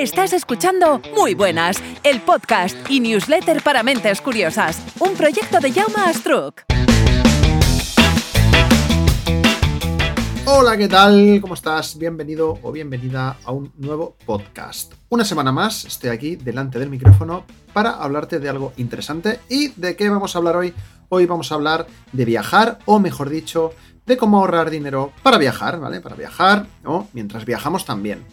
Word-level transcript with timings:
Estás 0.00 0.32
escuchando 0.32 1.02
Muy 1.14 1.34
Buenas, 1.34 1.76
el 2.04 2.22
podcast 2.22 2.74
y 2.88 3.00
newsletter 3.00 3.62
para 3.62 3.82
mentes 3.82 4.22
curiosas, 4.22 4.82
un 4.98 5.14
proyecto 5.14 5.60
de 5.60 5.70
Jaume 5.70 6.00
Astruc. 6.06 6.62
Hola, 10.46 10.78
¿qué 10.78 10.88
tal? 10.88 11.38
¿Cómo 11.42 11.52
estás? 11.52 11.98
Bienvenido 11.98 12.58
o 12.62 12.72
bienvenida 12.72 13.36
a 13.44 13.52
un 13.52 13.74
nuevo 13.76 14.16
podcast. 14.24 14.94
Una 15.10 15.26
semana 15.26 15.52
más 15.52 15.84
estoy 15.84 16.08
aquí 16.08 16.36
delante 16.36 16.78
del 16.78 16.88
micrófono 16.88 17.44
para 17.74 17.90
hablarte 17.90 18.38
de 18.38 18.48
algo 18.48 18.72
interesante. 18.78 19.40
¿Y 19.50 19.68
de 19.78 19.96
qué 19.96 20.08
vamos 20.08 20.34
a 20.34 20.38
hablar 20.38 20.56
hoy? 20.56 20.72
Hoy 21.10 21.26
vamos 21.26 21.52
a 21.52 21.56
hablar 21.56 21.86
de 22.12 22.24
viajar, 22.24 22.78
o 22.86 23.00
mejor 23.00 23.28
dicho, 23.28 23.74
de 24.06 24.16
cómo 24.16 24.38
ahorrar 24.38 24.70
dinero 24.70 25.12
para 25.22 25.36
viajar, 25.36 25.78
¿vale? 25.78 26.00
Para 26.00 26.16
viajar 26.16 26.66
o 26.84 27.06
mientras 27.12 27.44
viajamos 27.44 27.84
también. 27.84 28.24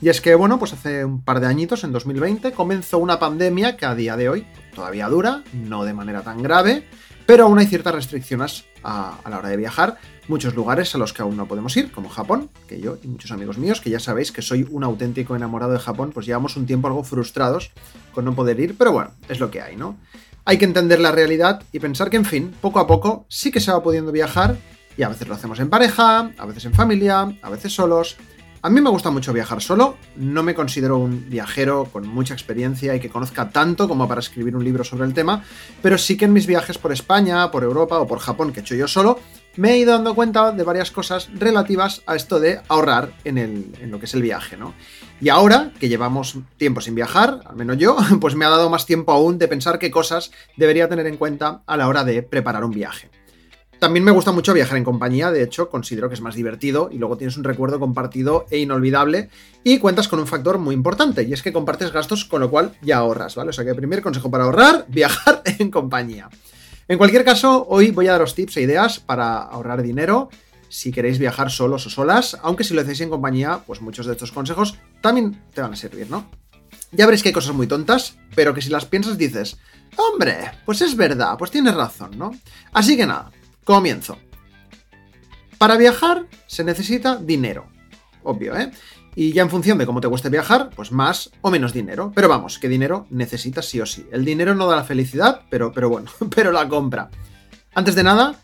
Y 0.00 0.08
es 0.08 0.20
que, 0.20 0.34
bueno, 0.34 0.58
pues 0.58 0.72
hace 0.72 1.04
un 1.04 1.22
par 1.22 1.40
de 1.40 1.46
añitos, 1.46 1.84
en 1.84 1.92
2020, 1.92 2.52
comenzó 2.52 2.98
una 2.98 3.18
pandemia 3.18 3.76
que 3.76 3.86
a 3.86 3.94
día 3.94 4.16
de 4.16 4.28
hoy 4.28 4.46
todavía 4.74 5.08
dura, 5.08 5.42
no 5.52 5.84
de 5.84 5.94
manera 5.94 6.22
tan 6.22 6.42
grave, 6.42 6.86
pero 7.26 7.44
aún 7.44 7.58
hay 7.58 7.66
ciertas 7.66 7.94
restricciones 7.94 8.64
a, 8.82 9.18
la 9.28 9.38
hora 9.38 9.48
de 9.48 9.56
viajar. 9.56 9.96
Muchos 10.28 10.54
lugares 10.54 10.94
a 10.94 10.98
los 10.98 11.12
que 11.12 11.22
aún 11.22 11.36
no 11.36 11.46
podemos 11.46 11.76
ir, 11.76 11.90
como 11.92 12.08
Japón, 12.08 12.50
que 12.68 12.80
yo 12.80 12.98
y 13.02 13.08
muchos 13.08 13.30
amigos 13.30 13.58
míos, 13.58 13.80
que 13.80 13.90
ya 13.90 14.00
sabéis 14.00 14.32
que 14.32 14.42
soy 14.42 14.66
un 14.70 14.84
auténtico 14.84 15.36
enamorado 15.36 15.72
de 15.72 15.78
Japón, 15.78 16.10
pues 16.12 16.26
llevamos 16.26 16.56
un 16.56 16.66
tiempo 16.66 16.88
algo 16.88 17.04
frustrados 17.04 17.70
con 18.12 18.24
no 18.24 18.34
poder 18.34 18.60
ir, 18.60 18.76
pero 18.76 18.92
bueno, 18.92 19.10
es 19.28 19.40
lo 19.40 19.50
que 19.50 19.60
hay, 19.60 19.76
¿no? 19.76 19.96
Hay 20.44 20.58
que 20.58 20.66
entender 20.66 21.00
la 21.00 21.12
realidad 21.12 21.62
y 21.72 21.78
pensar 21.78 22.10
que, 22.10 22.16
en 22.16 22.24
fin, 22.24 22.54
poco 22.60 22.78
a 22.78 22.86
poco 22.86 23.24
sí 23.28 23.50
que 23.50 23.60
se 23.60 23.72
va 23.72 23.82
pudiendo 23.82 24.12
viajar 24.12 24.56
y 24.96 25.02
a 25.02 25.08
veces 25.08 25.26
lo 25.26 25.34
hacemos 25.34 25.58
en 25.60 25.70
pareja, 25.70 26.30
a 26.36 26.46
veces 26.46 26.66
en 26.66 26.74
familia, 26.74 27.34
a 27.40 27.50
veces 27.50 27.74
solos, 27.74 28.16
a 28.64 28.70
mí 28.70 28.80
me 28.80 28.88
gusta 28.88 29.10
mucho 29.10 29.34
viajar 29.34 29.60
solo, 29.60 29.98
no 30.16 30.42
me 30.42 30.54
considero 30.54 30.96
un 30.96 31.28
viajero 31.28 31.84
con 31.92 32.08
mucha 32.08 32.32
experiencia 32.32 32.94
y 32.94 33.00
que 33.00 33.10
conozca 33.10 33.50
tanto 33.50 33.86
como 33.86 34.08
para 34.08 34.20
escribir 34.20 34.56
un 34.56 34.64
libro 34.64 34.84
sobre 34.84 35.04
el 35.04 35.12
tema, 35.12 35.44
pero 35.82 35.98
sí 35.98 36.16
que 36.16 36.24
en 36.24 36.32
mis 36.32 36.46
viajes 36.46 36.78
por 36.78 36.90
España, 36.90 37.50
por 37.50 37.62
Europa 37.62 37.98
o 37.98 38.06
por 38.06 38.20
Japón 38.20 38.54
que 38.54 38.60
he 38.60 38.62
hecho 38.62 38.74
yo 38.74 38.88
solo, 38.88 39.20
me 39.56 39.72
he 39.72 39.78
ido 39.78 39.92
dando 39.92 40.14
cuenta 40.14 40.50
de 40.50 40.62
varias 40.64 40.90
cosas 40.90 41.28
relativas 41.34 42.00
a 42.06 42.16
esto 42.16 42.40
de 42.40 42.62
ahorrar 42.68 43.12
en, 43.24 43.36
en 43.36 43.90
lo 43.90 43.98
que 43.98 44.06
es 44.06 44.14
el 44.14 44.22
viaje, 44.22 44.56
¿no? 44.56 44.72
Y 45.20 45.28
ahora 45.28 45.70
que 45.78 45.90
llevamos 45.90 46.38
tiempo 46.56 46.80
sin 46.80 46.94
viajar, 46.94 47.40
al 47.44 47.56
menos 47.56 47.76
yo, 47.76 47.98
pues 48.20 48.34
me 48.34 48.46
ha 48.46 48.48
dado 48.48 48.70
más 48.70 48.86
tiempo 48.86 49.12
aún 49.12 49.36
de 49.36 49.46
pensar 49.46 49.78
qué 49.78 49.90
cosas 49.90 50.30
debería 50.56 50.88
tener 50.88 51.06
en 51.06 51.18
cuenta 51.18 51.60
a 51.66 51.76
la 51.76 51.86
hora 51.86 52.02
de 52.02 52.22
preparar 52.22 52.64
un 52.64 52.70
viaje. 52.70 53.10
También 53.78 54.04
me 54.04 54.12
gusta 54.12 54.32
mucho 54.32 54.54
viajar 54.54 54.78
en 54.78 54.84
compañía, 54.84 55.30
de 55.30 55.42
hecho 55.42 55.68
considero 55.68 56.08
que 56.08 56.14
es 56.14 56.20
más 56.20 56.34
divertido 56.34 56.88
y 56.90 56.98
luego 56.98 57.16
tienes 57.16 57.36
un 57.36 57.44
recuerdo 57.44 57.78
compartido 57.78 58.46
e 58.50 58.58
inolvidable 58.58 59.28
y 59.62 59.78
cuentas 59.78 60.08
con 60.08 60.20
un 60.20 60.26
factor 60.26 60.58
muy 60.58 60.74
importante 60.74 61.22
y 61.22 61.32
es 61.32 61.42
que 61.42 61.52
compartes 61.52 61.92
gastos 61.92 62.24
con 62.24 62.40
lo 62.40 62.50
cual 62.50 62.72
ya 62.80 62.98
ahorras, 62.98 63.34
¿vale? 63.34 63.50
O 63.50 63.52
sea 63.52 63.64
que 63.64 63.74
primer 63.74 64.00
consejo 64.00 64.30
para 64.30 64.44
ahorrar, 64.44 64.86
viajar 64.88 65.42
en 65.58 65.70
compañía. 65.70 66.30
En 66.88 66.98
cualquier 66.98 67.24
caso, 67.24 67.66
hoy 67.68 67.90
voy 67.90 68.08
a 68.08 68.12
daros 68.12 68.34
tips 68.34 68.58
e 68.58 68.62
ideas 68.62 69.00
para 69.00 69.38
ahorrar 69.38 69.82
dinero 69.82 70.28
si 70.68 70.90
queréis 70.90 71.18
viajar 71.18 71.50
solos 71.50 71.86
o 71.86 71.90
solas, 71.90 72.36
aunque 72.42 72.64
si 72.64 72.74
lo 72.74 72.80
hacéis 72.80 73.00
en 73.00 73.10
compañía, 73.10 73.60
pues 73.66 73.80
muchos 73.80 74.06
de 74.06 74.12
estos 74.12 74.32
consejos 74.32 74.76
también 75.00 75.40
te 75.54 75.60
van 75.60 75.72
a 75.72 75.76
servir, 75.76 76.10
¿no? 76.10 76.28
Ya 76.90 77.06
veréis 77.06 77.22
que 77.22 77.28
hay 77.28 77.32
cosas 77.32 77.54
muy 77.54 77.66
tontas, 77.66 78.16
pero 78.34 78.54
que 78.54 78.60
si 78.60 78.70
las 78.70 78.84
piensas 78.84 79.16
dices, 79.16 79.56
hombre, 79.96 80.50
pues 80.64 80.80
es 80.82 80.96
verdad, 80.96 81.36
pues 81.38 81.50
tienes 81.50 81.74
razón, 81.74 82.18
¿no? 82.18 82.32
Así 82.72 82.96
que 82.96 83.06
nada, 83.06 83.30
Comienzo. 83.64 84.18
Para 85.58 85.76
viajar 85.76 86.26
se 86.46 86.64
necesita 86.64 87.16
dinero. 87.16 87.66
Obvio, 88.22 88.56
¿eh? 88.56 88.70
Y 89.16 89.32
ya 89.32 89.42
en 89.42 89.50
función 89.50 89.78
de 89.78 89.86
cómo 89.86 90.00
te 90.00 90.08
cueste 90.08 90.28
viajar, 90.28 90.70
pues 90.74 90.92
más 90.92 91.30
o 91.40 91.50
menos 91.50 91.72
dinero. 91.72 92.12
Pero 92.14 92.28
vamos, 92.28 92.58
que 92.58 92.68
dinero 92.68 93.06
necesitas 93.10 93.66
sí 93.66 93.80
o 93.80 93.86
sí. 93.86 94.06
El 94.12 94.24
dinero 94.24 94.54
no 94.54 94.66
da 94.66 94.76
la 94.76 94.84
felicidad, 94.84 95.42
pero, 95.48 95.72
pero 95.72 95.88
bueno, 95.88 96.10
pero 96.34 96.52
la 96.52 96.68
compra. 96.68 97.10
Antes 97.74 97.94
de 97.94 98.02
nada, 98.02 98.34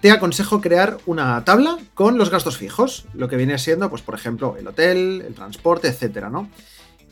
te 0.00 0.10
aconsejo 0.10 0.60
crear 0.60 0.98
una 1.06 1.44
tabla 1.44 1.78
con 1.94 2.18
los 2.18 2.30
gastos 2.30 2.56
fijos, 2.56 3.06
lo 3.14 3.28
que 3.28 3.36
viene 3.36 3.58
siendo, 3.58 3.90
pues 3.90 4.02
por 4.02 4.14
ejemplo, 4.14 4.56
el 4.58 4.66
hotel, 4.66 5.24
el 5.26 5.34
transporte, 5.34 5.88
etcétera, 5.88 6.30
¿no? 6.30 6.48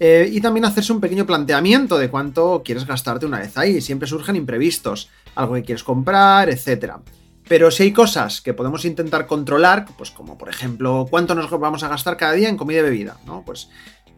Eh, 0.00 0.28
y 0.30 0.40
también 0.40 0.64
hacerse 0.64 0.92
un 0.92 1.00
pequeño 1.00 1.26
planteamiento 1.26 1.98
de 1.98 2.08
cuánto 2.08 2.62
quieres 2.64 2.86
gastarte 2.86 3.26
una 3.26 3.40
vez 3.40 3.58
ahí. 3.58 3.80
Siempre 3.80 4.06
surgen 4.06 4.36
imprevistos, 4.36 5.10
algo 5.34 5.54
que 5.54 5.64
quieres 5.64 5.82
comprar, 5.82 6.48
etcétera. 6.48 7.00
Pero 7.48 7.70
si 7.70 7.84
hay 7.84 7.92
cosas 7.92 8.40
que 8.40 8.54
podemos 8.54 8.84
intentar 8.84 9.26
controlar, 9.26 9.86
pues 9.96 10.10
como 10.10 10.36
por 10.36 10.48
ejemplo, 10.50 11.06
cuánto 11.10 11.34
nos 11.34 11.50
vamos 11.50 11.82
a 11.82 11.88
gastar 11.88 12.16
cada 12.16 12.32
día 12.32 12.48
en 12.48 12.56
comida 12.56 12.80
y 12.80 12.82
bebida, 12.82 13.16
¿no? 13.26 13.42
Pues 13.44 13.68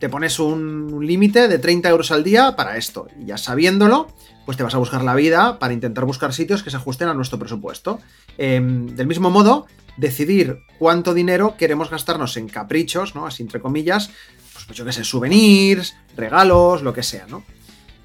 te 0.00 0.08
pones 0.08 0.38
un 0.40 1.06
límite 1.06 1.46
de 1.46 1.58
30 1.58 1.88
euros 1.90 2.10
al 2.10 2.24
día 2.24 2.56
para 2.56 2.76
esto. 2.76 3.06
Y 3.20 3.26
ya 3.26 3.38
sabiéndolo, 3.38 4.08
pues 4.46 4.56
te 4.56 4.64
vas 4.64 4.74
a 4.74 4.78
buscar 4.78 5.04
la 5.04 5.14
vida 5.14 5.58
para 5.58 5.74
intentar 5.74 6.06
buscar 6.06 6.32
sitios 6.32 6.62
que 6.62 6.70
se 6.70 6.76
ajusten 6.76 7.08
a 7.08 7.14
nuestro 7.14 7.38
presupuesto. 7.38 8.00
Em, 8.38 8.86
del 8.96 9.06
mismo 9.06 9.30
modo, 9.30 9.66
decidir 9.96 10.60
cuánto 10.78 11.14
dinero 11.14 11.54
queremos 11.58 11.90
gastarnos 11.90 12.36
en 12.36 12.48
caprichos, 12.48 13.14
¿no? 13.14 13.26
Así 13.26 13.42
entre 13.42 13.60
comillas, 13.60 14.10
pues, 14.54 14.64
pues 14.64 14.78
yo 14.78 14.84
qué 14.84 14.92
sé, 14.92 15.04
souvenirs, 15.04 15.94
regalos, 16.16 16.82
lo 16.82 16.94
que 16.94 17.02
sea, 17.02 17.26
¿no? 17.28 17.44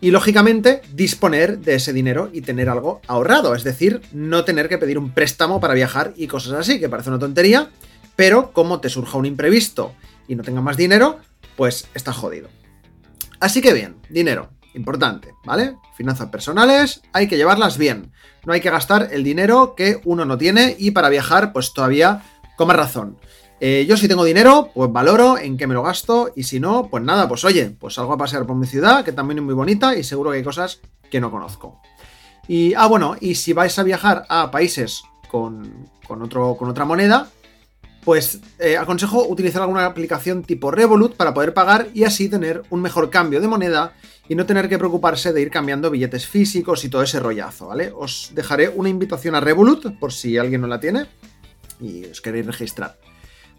Y 0.01 0.11
lógicamente 0.11 0.81
disponer 0.93 1.59
de 1.59 1.75
ese 1.75 1.93
dinero 1.93 2.29
y 2.31 2.41
tener 2.41 2.69
algo 2.69 3.01
ahorrado, 3.07 3.55
es 3.55 3.63
decir, 3.63 4.01
no 4.11 4.43
tener 4.43 4.69
que 4.69 4.77
pedir 4.77 4.97
un 4.97 5.11
préstamo 5.11 5.59
para 5.59 5.73
viajar 5.73 6.13
y 6.15 6.27
cosas 6.27 6.53
así, 6.53 6.79
que 6.79 6.89
parece 6.89 7.09
una 7.09 7.19
tontería, 7.19 7.69
pero 8.15 8.51
como 8.51 8.81
te 8.81 8.89
surja 8.89 9.17
un 9.17 9.25
imprevisto 9.25 9.93
y 10.27 10.35
no 10.35 10.43
tenga 10.43 10.61
más 10.61 10.77
dinero, 10.77 11.19
pues 11.55 11.87
está 11.93 12.13
jodido. 12.13 12.49
Así 13.39 13.61
que 13.61 13.73
bien, 13.73 13.95
dinero, 14.09 14.49
importante, 14.73 15.33
¿vale? 15.45 15.75
Finanzas 15.95 16.29
personales, 16.29 17.01
hay 17.13 17.27
que 17.27 17.37
llevarlas 17.37 17.77
bien. 17.77 18.11
No 18.45 18.53
hay 18.53 18.61
que 18.61 18.69
gastar 18.69 19.09
el 19.11 19.23
dinero 19.23 19.75
que 19.75 20.01
uno 20.03 20.25
no 20.25 20.37
tiene 20.37 20.75
y 20.77 20.91
para 20.91 21.09
viajar, 21.09 21.51
pues 21.51 21.73
todavía 21.73 22.21
con 22.55 22.67
más 22.67 22.77
razón. 22.77 23.17
Eh, 23.59 23.85
yo 23.87 23.95
si 23.95 24.07
tengo 24.07 24.25
dinero, 24.25 24.69
pues 24.73 24.91
valoro 24.91 25.37
en 25.37 25.57
qué 25.57 25.65
me 25.65 25.73
lo 25.73 25.83
gasto 25.83 26.31
y 26.35 26.43
si 26.43 26.59
no, 26.59 26.87
pues 26.89 27.03
nada, 27.03 27.27
pues 27.27 27.45
oye, 27.45 27.75
pues 27.79 27.93
salgo 27.93 28.13
a 28.13 28.17
pasear 28.17 28.45
por 28.45 28.55
mi 28.55 28.67
ciudad, 28.67 29.05
que 29.05 29.13
también 29.13 29.39
es 29.39 29.43
muy 29.43 29.53
bonita 29.53 29.95
y 29.95 30.03
seguro 30.03 30.31
que 30.31 30.37
hay 30.37 30.43
cosas 30.43 30.81
que 31.09 31.21
no 31.21 31.31
conozco. 31.31 31.79
Y, 32.47 32.73
ah, 32.75 32.87
bueno, 32.87 33.15
y 33.19 33.35
si 33.35 33.53
vais 33.53 33.77
a 33.79 33.83
viajar 33.83 34.25
a 34.29 34.51
países 34.51 35.03
con, 35.29 35.89
otro, 36.07 36.55
con 36.57 36.69
otra 36.69 36.85
moneda, 36.85 37.29
pues 38.03 38.39
eh, 38.59 38.77
aconsejo 38.77 39.25
utilizar 39.27 39.63
alguna 39.63 39.85
aplicación 39.85 40.43
tipo 40.43 40.69
Revolut 40.69 41.15
para 41.15 41.33
poder 41.33 41.53
pagar 41.53 41.87
y 41.93 42.03
así 42.03 42.29
tener 42.29 42.61
un 42.69 42.81
mejor 42.81 43.09
cambio 43.09 43.41
de 43.41 43.47
moneda 43.47 43.93
y 44.27 44.35
no 44.35 44.45
tener 44.45 44.69
que 44.69 44.77
preocuparse 44.77 45.33
de 45.33 45.41
ir 45.41 45.49
cambiando 45.49 45.89
billetes 45.89 46.27
físicos 46.27 46.83
y 46.83 46.89
todo 46.89 47.01
ese 47.01 47.19
rollazo, 47.19 47.67
¿vale? 47.67 47.91
Os 47.95 48.31
dejaré 48.33 48.69
una 48.69 48.89
invitación 48.89 49.33
a 49.33 49.39
Revolut 49.39 49.97
por 49.97 50.13
si 50.13 50.37
alguien 50.37 50.61
no 50.61 50.67
la 50.67 50.79
tiene 50.79 51.07
y 51.79 52.05
os 52.05 52.21
queréis 52.21 52.45
registrar. 52.45 52.97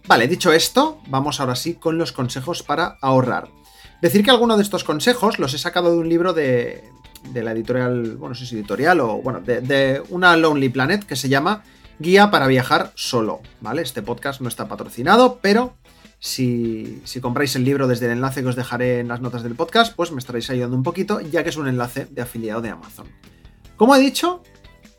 Vale, 0.06 0.28
dicho 0.28 0.52
esto, 0.52 1.00
vamos 1.08 1.40
ahora 1.40 1.56
sí 1.56 1.74
con 1.74 1.98
los 1.98 2.12
consejos 2.12 2.62
para 2.62 2.96
ahorrar. 3.02 3.48
Decir 4.00 4.22
que 4.22 4.30
algunos 4.30 4.56
de 4.56 4.62
estos 4.62 4.84
consejos 4.84 5.40
los 5.40 5.52
he 5.52 5.58
sacado 5.58 5.90
de 5.90 5.98
un 5.98 6.08
libro 6.08 6.32
de, 6.32 6.84
la 7.34 7.50
editorial, 7.50 8.16
bueno, 8.16 8.28
no 8.28 8.34
sé 8.36 8.46
si 8.46 8.54
editorial 8.54 9.00
o, 9.00 9.20
bueno, 9.20 9.40
de, 9.40 10.02
una 10.10 10.36
Lonely 10.36 10.68
Planet 10.68 11.04
que 11.04 11.16
se 11.16 11.28
llama 11.28 11.64
Guía 11.98 12.30
para 12.30 12.46
viajar 12.46 12.92
solo, 12.94 13.40
¿vale? 13.60 13.82
Este 13.82 14.00
podcast 14.00 14.40
no 14.40 14.48
está 14.48 14.68
patrocinado, 14.68 15.40
pero 15.42 15.76
si, 16.20 17.00
si, 17.04 17.20
compráis 17.20 17.56
el 17.56 17.64
libro 17.64 17.88
desde 17.88 18.06
el 18.06 18.12
enlace 18.12 18.42
que 18.42 18.48
os 18.48 18.56
dejaré 18.56 19.00
en 19.00 19.08
las 19.08 19.20
notas 19.20 19.42
del 19.42 19.56
podcast, 19.56 19.92
pues 19.96 20.12
me 20.12 20.20
estaréis 20.20 20.48
ayudando 20.50 20.76
un 20.76 20.84
poquito, 20.84 21.20
ya 21.20 21.42
que 21.42 21.48
es 21.48 21.56
un 21.56 21.66
enlace 21.66 22.06
de 22.08 22.22
afiliado 22.22 22.60
de 22.60 22.70
Amazon. 22.70 23.08
Como 23.76 23.96
he 23.96 23.98
dicho, 23.98 24.44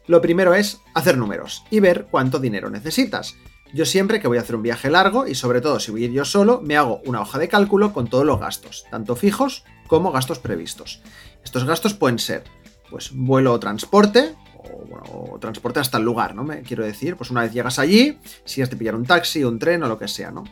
lo 0.06 0.22
primero 0.22 0.54
es 0.54 0.82
hacer 0.94 1.18
números 1.18 1.64
y 1.70 1.80
ver 1.80 2.08
cuánto 2.12 2.40
dinero 2.40 2.70
necesitas. 2.70 3.38
Yo 3.74 3.86
siempre 3.86 4.20
que 4.20 4.28
voy 4.28 4.38
a 4.38 4.42
hacer 4.42 4.56
un 4.56 4.64
viaje 4.64 4.90
largo 4.90 5.28
y 5.28 5.36
sobre 5.36 5.62
todo 5.62 5.80
si 5.80 5.92
voy 5.92 6.04
a 6.04 6.06
ir 6.06 6.12
yo 6.12 6.26
solo, 6.26 6.62
me 6.62 6.78
hago 6.78 7.02
una 7.06 7.22
hoja 7.22 7.38
de 7.38 7.50
cálculo 7.50 7.94
con 7.94 8.08
todos 8.08 8.26
los 8.26 8.40
gastos, 8.40 8.86
tanto 8.90 9.16
fijos 9.16 9.66
como 9.88 10.12
gastos 10.12 10.40
previstos. 10.40 11.02
Estos 11.44 11.66
gastos 11.66 11.94
pueden 11.94 12.20
ser, 12.20 12.44
pues, 12.90 13.12
vuelo 13.14 13.54
o 13.54 13.60
transporte, 13.60 14.36
o, 15.12 15.38
transporte 15.40 15.80
hasta 15.80 15.98
el 15.98 16.04
lugar, 16.04 16.36
¿no? 16.36 16.44
Me 16.44 16.62
quiero 16.62 16.84
decir, 16.84 17.16
pues 17.16 17.30
una 17.30 17.42
vez 17.42 17.54
llegas 17.54 17.80
allí, 17.80 18.20
si 18.46 18.62
has 18.62 18.70
de 18.70 18.76
pillar 18.76 18.96
un 18.96 19.06
taxi, 19.06 19.44
un 19.44 19.60
tren 19.60 19.84
o 19.84 19.88
lo 19.88 19.98
que 19.98 20.08
sea, 20.08 20.32
¿no? 20.32 20.44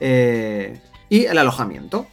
Eh, 0.00 0.80
y 1.08 1.24
el 1.24 1.38
alojamiento. 1.38 2.06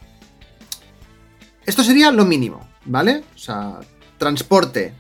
Esto 1.66 1.84
sería 1.84 2.12
lo 2.12 2.26
mínimo, 2.26 2.68
¿vale? 2.86 3.24
O 3.36 3.38
sea, 3.38 3.80
transporte 4.18 4.94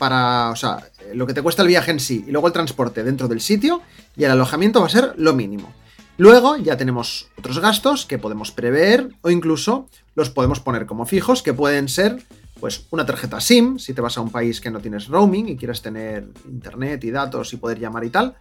para, 0.00 0.48
o 0.48 0.56
sea, 0.56 0.78
lo 1.12 1.26
que 1.26 1.34
te 1.34 1.42
cuesta 1.42 1.60
el 1.60 1.68
viaje 1.68 1.90
en 1.90 2.00
sí 2.00 2.24
y 2.26 2.30
luego 2.30 2.46
el 2.46 2.54
transporte 2.54 3.04
dentro 3.04 3.28
del 3.28 3.42
sitio 3.42 3.82
y 4.16 4.24
el 4.24 4.30
alojamiento 4.30 4.80
va 4.80 4.86
a 4.86 4.88
ser 4.88 5.12
lo 5.18 5.34
mínimo. 5.34 5.74
Luego 6.16 6.56
ya 6.56 6.78
tenemos 6.78 7.28
otros 7.38 7.58
gastos 7.60 8.06
que 8.06 8.18
podemos 8.18 8.50
prever 8.50 9.10
o 9.20 9.30
incluso 9.30 9.88
los 10.14 10.30
podemos 10.30 10.58
poner 10.58 10.86
como 10.86 11.04
fijos 11.04 11.42
que 11.42 11.52
pueden 11.52 11.88
ser 11.88 12.22
pues 12.60 12.86
una 12.90 13.04
tarjeta 13.04 13.40
SIM 13.40 13.78
si 13.78 13.92
te 13.92 14.00
vas 14.00 14.16
a 14.16 14.22
un 14.22 14.30
país 14.30 14.60
que 14.60 14.70
no 14.70 14.80
tienes 14.80 15.06
roaming 15.08 15.50
y 15.50 15.56
quieres 15.56 15.82
tener 15.82 16.26
internet 16.46 17.04
y 17.04 17.10
datos 17.10 17.52
y 17.52 17.58
poder 17.58 17.78
llamar 17.78 18.04
y 18.04 18.10
tal. 18.10 18.36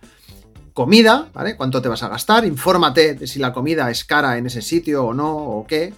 Comida, 0.74 1.28
¿vale? 1.34 1.58
¿Cuánto 1.58 1.82
te 1.82 1.90
vas 1.90 2.04
a 2.04 2.08
gastar? 2.08 2.46
Infórmate 2.46 3.16
de 3.16 3.28
si 3.28 3.38
la 3.40 3.52
comida 3.52 3.92
es 3.92 4.06
cara 4.06 4.38
en 4.38 4.46
ese 4.46 4.62
sitio 4.62 5.06
o 5.08 5.14
no 5.14 5.36
o 5.36 5.68
qué. 5.68 5.94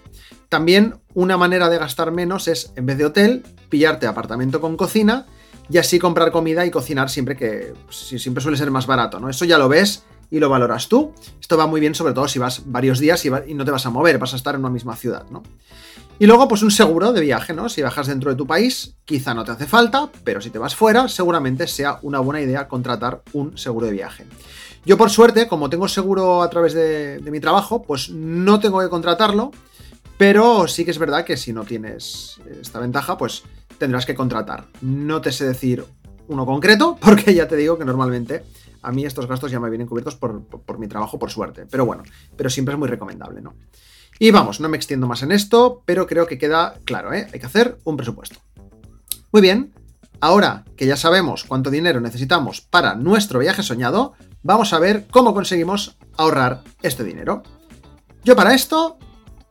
También 0.49 0.95
una 1.13 1.37
manera 1.37 1.69
de 1.69 1.77
gastar 1.77 2.11
menos 2.11 2.47
es, 2.47 2.73
en 2.75 2.87
vez 2.87 2.97
de 2.97 3.05
hotel, 3.05 3.43
pillarte 3.69 4.07
apartamento 4.07 4.59
con 4.59 4.75
cocina 4.75 5.27
y 5.71 5.77
así 5.77 5.99
comprar 5.99 6.31
comida 6.31 6.65
y 6.65 6.71
cocinar 6.71 7.09
siempre 7.09 7.35
que 7.35 7.73
siempre 7.89 8.41
suele 8.41 8.57
ser 8.57 8.71
más 8.71 8.87
barato, 8.87 9.19
¿no? 9.19 9.29
Eso 9.29 9.45
ya 9.45 9.57
lo 9.57 9.69
ves 9.69 10.03
y 10.29 10.39
lo 10.39 10.49
valoras 10.49 10.87
tú. 10.87 11.13
Esto 11.39 11.57
va 11.57 11.67
muy 11.67 11.79
bien 11.79 11.95
sobre 11.95 12.13
todo 12.13 12.27
si 12.27 12.39
vas 12.39 12.63
varios 12.65 12.99
días 12.99 13.23
y, 13.25 13.29
no 13.29 13.63
te 13.63 13.71
vas 13.71 13.85
a 13.85 13.89
mover, 13.89 14.17
vas 14.17 14.33
a 14.33 14.35
estar 14.35 14.55
en 14.55 14.61
una 14.61 14.69
misma 14.69 14.95
ciudad, 14.95 15.25
¿no? 15.29 15.43
Y 16.19 16.27
luego, 16.27 16.47
pues 16.47 16.61
un 16.61 16.69
seguro 16.71 17.13
de 17.13 17.21
viaje, 17.21 17.53
¿no? 17.53 17.67
Si 17.67 17.81
bajas 17.81 18.07
dentro 18.07 18.29
de 18.29 18.35
tu 18.35 18.45
país, 18.45 18.95
quizá 19.05 19.33
no 19.33 19.43
te 19.43 19.51
hace 19.51 19.65
falta, 19.65 20.11
pero 20.23 20.39
si 20.39 20.51
te 20.51 20.59
vas 20.59 20.75
fuera, 20.75 21.07
seguramente 21.07 21.65
sea 21.67 21.99
una 22.03 22.19
buena 22.19 22.41
idea 22.41 22.67
contratar 22.67 23.23
un 23.33 23.57
seguro 23.57 23.87
de 23.87 23.93
viaje. 23.93 24.25
Yo, 24.85 24.97
por 24.97 25.09
suerte, 25.09 25.47
como 25.47 25.69
tengo 25.69 25.87
seguro 25.87 26.43
a 26.43 26.49
través 26.49 26.73
de, 26.73 27.19
de 27.19 27.31
mi 27.31 27.39
trabajo, 27.39 27.81
pues 27.81 28.09
no 28.09 28.59
tengo 28.59 28.81
que 28.81 28.89
contratarlo, 28.89 29.51
pero 30.17 30.67
sí 30.67 30.85
que 30.85 30.91
es 30.91 30.99
verdad 30.99 31.25
que 31.25 31.37
si 31.37 31.53
no 31.53 31.63
tienes 31.63 32.39
esta 32.61 32.79
ventaja, 32.79 33.17
pues 33.17 33.43
tendrás 33.81 34.05
que 34.05 34.13
contratar. 34.13 34.67
No 34.81 35.21
te 35.21 35.31
sé 35.31 35.43
decir 35.43 35.83
uno 36.27 36.45
concreto, 36.45 36.97
porque 37.01 37.33
ya 37.33 37.47
te 37.47 37.55
digo 37.55 37.79
que 37.79 37.83
normalmente 37.83 38.43
a 38.83 38.91
mí 38.91 39.05
estos 39.05 39.25
gastos 39.25 39.51
ya 39.51 39.59
me 39.59 39.71
vienen 39.71 39.87
cubiertos 39.87 40.15
por, 40.15 40.77
mi 40.77 40.87
trabajo, 40.87 41.17
por 41.17 41.31
suerte. 41.31 41.65
Pero 41.65 41.85
bueno, 41.85 42.03
pero 42.35 42.49
siempre 42.51 42.75
es 42.75 42.79
muy 42.79 42.87
recomendable, 42.87 43.41
¿no? 43.41 43.55
Y 44.19 44.29
vamos, 44.29 44.59
no 44.59 44.69
me 44.69 44.77
extiendo 44.77 45.07
más 45.07 45.23
en 45.23 45.31
esto, 45.31 45.81
pero 45.83 46.05
creo 46.05 46.27
que 46.27 46.37
queda 46.37 46.75
claro, 46.85 47.11
¿eh? 47.11 47.27
Hay 47.33 47.39
que 47.39 47.45
hacer 47.47 47.79
un 47.83 47.97
presupuesto. 47.97 48.37
Muy 49.31 49.41
bien, 49.41 49.73
ahora 50.19 50.63
que 50.77 50.85
ya 50.85 50.95
sabemos 50.95 51.43
cuánto 51.43 51.71
dinero 51.71 52.01
necesitamos 52.01 52.61
para 52.61 52.93
nuestro 52.93 53.39
viaje 53.39 53.63
soñado, 53.63 54.13
vamos 54.43 54.73
a 54.73 54.79
ver 54.79 55.07
cómo 55.09 55.33
conseguimos 55.33 55.97
ahorrar 56.17 56.61
este 56.83 57.03
dinero. 57.03 57.41
Yo 58.23 58.35
para 58.35 58.53
esto, 58.53 58.99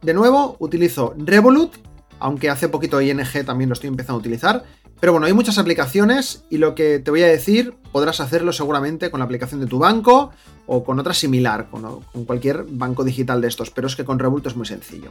de 0.02 0.14
nuevo, 0.14 0.54
utilizo 0.60 1.14
Revolut, 1.18 1.89
aunque 2.20 2.50
hace 2.50 2.68
poquito 2.68 3.00
ING 3.00 3.44
también 3.44 3.68
lo 3.68 3.74
estoy 3.74 3.88
empezando 3.88 4.16
a 4.16 4.20
utilizar, 4.20 4.64
pero 5.00 5.12
bueno, 5.12 5.26
hay 5.26 5.32
muchas 5.32 5.58
aplicaciones 5.58 6.44
y 6.50 6.58
lo 6.58 6.74
que 6.74 6.98
te 6.98 7.10
voy 7.10 7.22
a 7.22 7.26
decir 7.26 7.74
podrás 7.90 8.20
hacerlo 8.20 8.52
seguramente 8.52 9.10
con 9.10 9.20
la 9.20 9.24
aplicación 9.24 9.60
de 9.60 9.66
tu 9.66 9.78
banco 9.78 10.30
o 10.66 10.84
con 10.84 10.98
otra 11.00 11.14
similar, 11.14 11.68
con, 11.70 12.02
cualquier 12.26 12.64
banco 12.68 13.02
digital 13.02 13.40
de 13.40 13.48
estos, 13.48 13.70
pero 13.70 13.86
es 13.86 13.96
que 13.96 14.04
con 14.04 14.18
Revolut 14.18 14.46
es 14.46 14.56
muy 14.56 14.66
sencillo. 14.66 15.10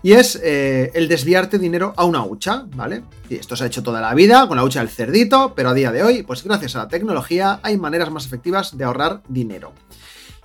Y 0.00 0.12
es 0.12 0.40
eh, 0.44 0.92
el 0.94 1.08
desviarte 1.08 1.58
dinero 1.58 1.92
a 1.96 2.04
una 2.04 2.24
hucha, 2.24 2.66
¿vale? 2.76 3.02
Y 3.28 3.34
esto 3.34 3.56
se 3.56 3.64
ha 3.64 3.66
hecho 3.66 3.82
toda 3.82 4.00
la 4.00 4.14
vida 4.14 4.46
con 4.46 4.56
la 4.56 4.62
hucha 4.62 4.78
del 4.78 4.88
cerdito, 4.88 5.54
pero 5.56 5.70
a 5.70 5.74
día 5.74 5.90
de 5.90 6.04
hoy, 6.04 6.22
pues 6.22 6.44
gracias 6.44 6.76
a 6.76 6.78
la 6.78 6.88
tecnología, 6.88 7.58
hay 7.64 7.76
maneras 7.76 8.12
más 8.12 8.24
efectivas 8.24 8.78
de 8.78 8.84
ahorrar 8.84 9.22
dinero. 9.28 9.72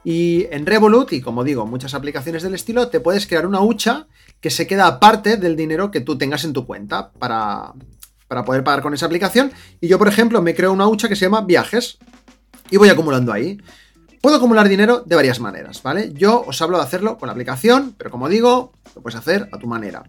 Y 0.03 0.47
en 0.51 0.65
Revolut, 0.65 1.13
y 1.13 1.21
como 1.21 1.43
digo, 1.43 1.65
muchas 1.65 1.93
aplicaciones 1.93 2.43
del 2.43 2.55
estilo, 2.55 2.89
te 2.89 2.99
puedes 2.99 3.25
crear 3.27 3.45
una 3.45 3.61
hucha 3.61 4.07
que 4.41 4.49
se 4.49 4.67
queda 4.67 4.87
aparte 4.87 5.37
del 5.37 5.55
dinero 5.55 5.91
que 5.91 6.01
tú 6.01 6.17
tengas 6.17 6.43
en 6.43 6.53
tu 6.53 6.65
cuenta 6.65 7.11
para, 7.11 7.73
para 8.27 8.43
poder 8.43 8.63
pagar 8.63 8.81
con 8.81 8.93
esa 8.93 9.05
aplicación. 9.05 9.51
Y 9.79 9.87
yo, 9.87 9.97
por 9.97 10.07
ejemplo, 10.07 10.41
me 10.41 10.55
creo 10.55 10.73
una 10.73 10.87
hucha 10.87 11.07
que 11.07 11.15
se 11.15 11.25
llama 11.25 11.41
viajes 11.41 11.97
y 12.69 12.77
voy 12.77 12.89
acumulando 12.89 13.31
ahí. 13.31 13.57
Puedo 14.21 14.37
acumular 14.37 14.67
dinero 14.67 15.03
de 15.05 15.15
varias 15.15 15.39
maneras, 15.39 15.83
¿vale? 15.83 16.11
Yo 16.13 16.43
os 16.47 16.61
hablo 16.61 16.77
de 16.77 16.83
hacerlo 16.83 17.17
con 17.17 17.27
la 17.27 17.33
aplicación, 17.33 17.93
pero 17.97 18.09
como 18.09 18.29
digo, 18.29 18.73
lo 18.95 19.01
puedes 19.01 19.19
hacer 19.19 19.49
a 19.51 19.59
tu 19.59 19.67
manera. 19.67 20.03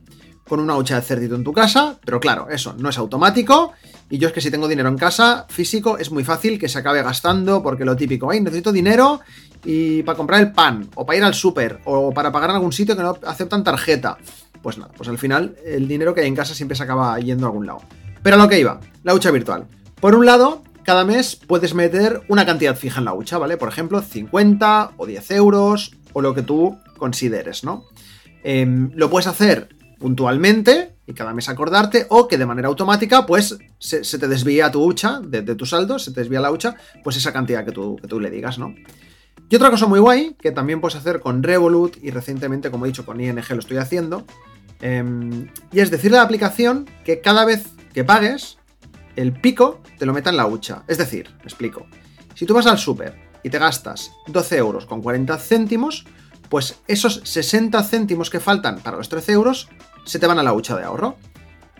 Con 0.49 0.61
una 0.61 0.77
hucha 0.77 0.97
de 0.97 1.03
cerdito 1.03 1.35
en 1.35 1.45
tu 1.45 1.53
casa, 1.53 1.99
pero 2.05 2.21
claro, 2.21 2.49
eso 2.51 2.75
no 2.79 2.91
es 2.91 2.99
automático. 2.99 3.73
Y 4.11 4.19
yo 4.19 4.29
es 4.29 4.35
que 4.35 4.41
si 4.41 4.51
tengo 4.51 4.69
dinero 4.69 4.89
en 4.89 4.99
casa 4.99 5.47
físico, 5.49 5.97
es 5.99 6.11
muy 6.11 6.25
fácil 6.25 6.59
que 6.59 6.69
se 6.69 6.79
acabe 6.79 7.03
gastando, 7.03 7.63
porque 7.63 7.85
lo 7.85 7.97
típico, 7.97 8.31
ay, 8.31 8.41
necesito 8.41 8.71
dinero 8.71 9.21
y 9.65 10.03
para 10.03 10.17
comprar 10.17 10.41
el 10.41 10.53
pan, 10.53 10.89
o 10.95 11.07
para 11.07 11.19
ir 11.19 11.25
al 11.25 11.35
súper, 11.35 11.81
o 11.85 12.13
para 12.13 12.31
pagar 12.31 12.51
en 12.51 12.57
algún 12.57 12.73
sitio 12.73 12.97
que 12.97 13.03
no 13.03 13.17
aceptan 13.27 13.65
tarjeta. 13.65 14.19
Pues 14.63 14.79
nada, 14.79 14.93
pues 14.97 15.09
al 15.09 15.19
final 15.19 15.57
el 15.65 15.89
dinero 15.89 16.15
que 16.15 16.21
hay 16.21 16.29
en 16.29 16.37
casa 16.37 16.55
siempre 16.55 16.77
se 16.77 16.83
acaba 16.83 17.19
yendo 17.19 17.47
a 17.47 17.49
algún 17.49 17.67
lado. 17.67 17.81
Pero 18.23 18.37
a 18.37 18.39
lo 18.39 18.49
que 18.49 18.61
iba, 18.61 18.81
la 19.03 19.15
hucha 19.15 19.31
virtual. 19.31 19.67
Por 20.01 20.15
un 20.15 20.27
lado, 20.27 20.63
cada 20.85 21.05
mes 21.05 21.37
puedes 21.37 21.75
meter 21.75 22.23
una 22.29 22.47
cantidad 22.47 22.77
fija 22.77 22.99
en 22.99 23.07
la 23.07 23.15
hucha, 23.15 23.39
¿vale? 23.39 23.57
Por 23.57 23.69
ejemplo, 23.69 24.03
50 24.03 24.93
o 24.97 25.07
10 25.07 25.31
euros 25.33 25.97
o 26.13 26.21
lo 26.21 26.35
que 26.35 26.43
tú 26.43 26.79
consideres, 26.99 27.65
¿no? 27.65 27.85
Em, 28.43 28.91
lo 28.95 29.09
puedes 29.09 29.27
hacer 29.27 29.69
puntualmente 29.99 30.97
y 31.07 31.13
cada 31.13 31.35
mes 31.35 31.49
acordarte 31.49 32.07
o 32.09 32.29
que 32.29 32.39
de 32.39 32.47
manera 32.47 32.69
automática 32.69 33.27
pues 33.27 33.59
se, 33.79 34.19
te 34.19 34.29
desvía 34.29 34.71
tu 34.71 34.83
hucha 34.83 35.21
de, 35.21 35.43
tu 35.55 35.67
saldo, 35.67 35.99
se 35.99 36.13
te 36.13 36.21
desvía 36.21 36.41
la 36.41 36.51
hucha 36.51 36.77
pues 37.03 37.17
esa 37.17 37.33
cantidad 37.33 37.65
que 37.65 37.73
tú, 37.73 37.97
que 37.97 38.09
tú 38.09 38.21
le 38.21 38.31
digas, 38.31 38.59
¿no? 38.59 38.75
Y 39.51 39.57
otra 39.57 39.71
cosa 39.71 39.87
muy 39.87 40.01
guay 40.01 40.37
que 40.41 40.53
también 40.53 40.81
puedes 40.81 40.97
hacer 40.97 41.21
con 41.21 41.43
Revolut 41.43 41.97
y 42.03 42.11
recientemente 42.11 42.71
como 42.71 42.87
he 42.87 42.89
dicho 42.89 43.05
con 43.05 43.21
ING 43.21 43.43
lo 43.51 43.59
estoy 43.59 43.77
haciendo 43.77 44.25
em, 44.81 45.49
y 45.73 45.81
es 45.81 45.91
decirle 45.91 46.17
a 46.17 46.21
la 46.21 46.25
aplicación 46.25 46.89
que 47.05 47.21
cada 47.21 47.45
vez 47.45 47.67
que 47.93 48.05
pagues, 48.05 48.59
el 49.17 49.33
pico 49.33 49.81
te 49.99 50.07
lo 50.07 50.13
meta 50.13 50.31
en 50.31 50.37
la 50.37 50.47
hucha. 50.47 50.83
Es 50.89 50.99
decir, 50.99 51.31
explico. 51.45 51.87
Si 52.35 52.47
tú 52.47 52.55
vas 52.55 52.67
al 52.67 52.79
súper 52.79 53.15
y 53.43 53.51
te 53.51 53.59
gastas 53.59 54.11
12 54.27 54.57
euros 54.57 54.87
con 54.87 55.01
40 55.01 55.39
céntimos, 55.39 56.05
pues 56.55 56.77
esos 56.87 57.21
60 57.25 57.83
céntimos 57.83 58.31
que 58.31 58.39
faltan 58.39 58.79
para 58.79 58.97
los 58.97 59.09
13 59.09 59.33
euros 59.33 59.69
se 60.05 60.21
te 60.21 60.29
van 60.29 60.39
a 60.39 60.43
la 60.45 60.53
hucha 60.53 60.77
de 60.77 60.85
ahorro. 60.85 61.17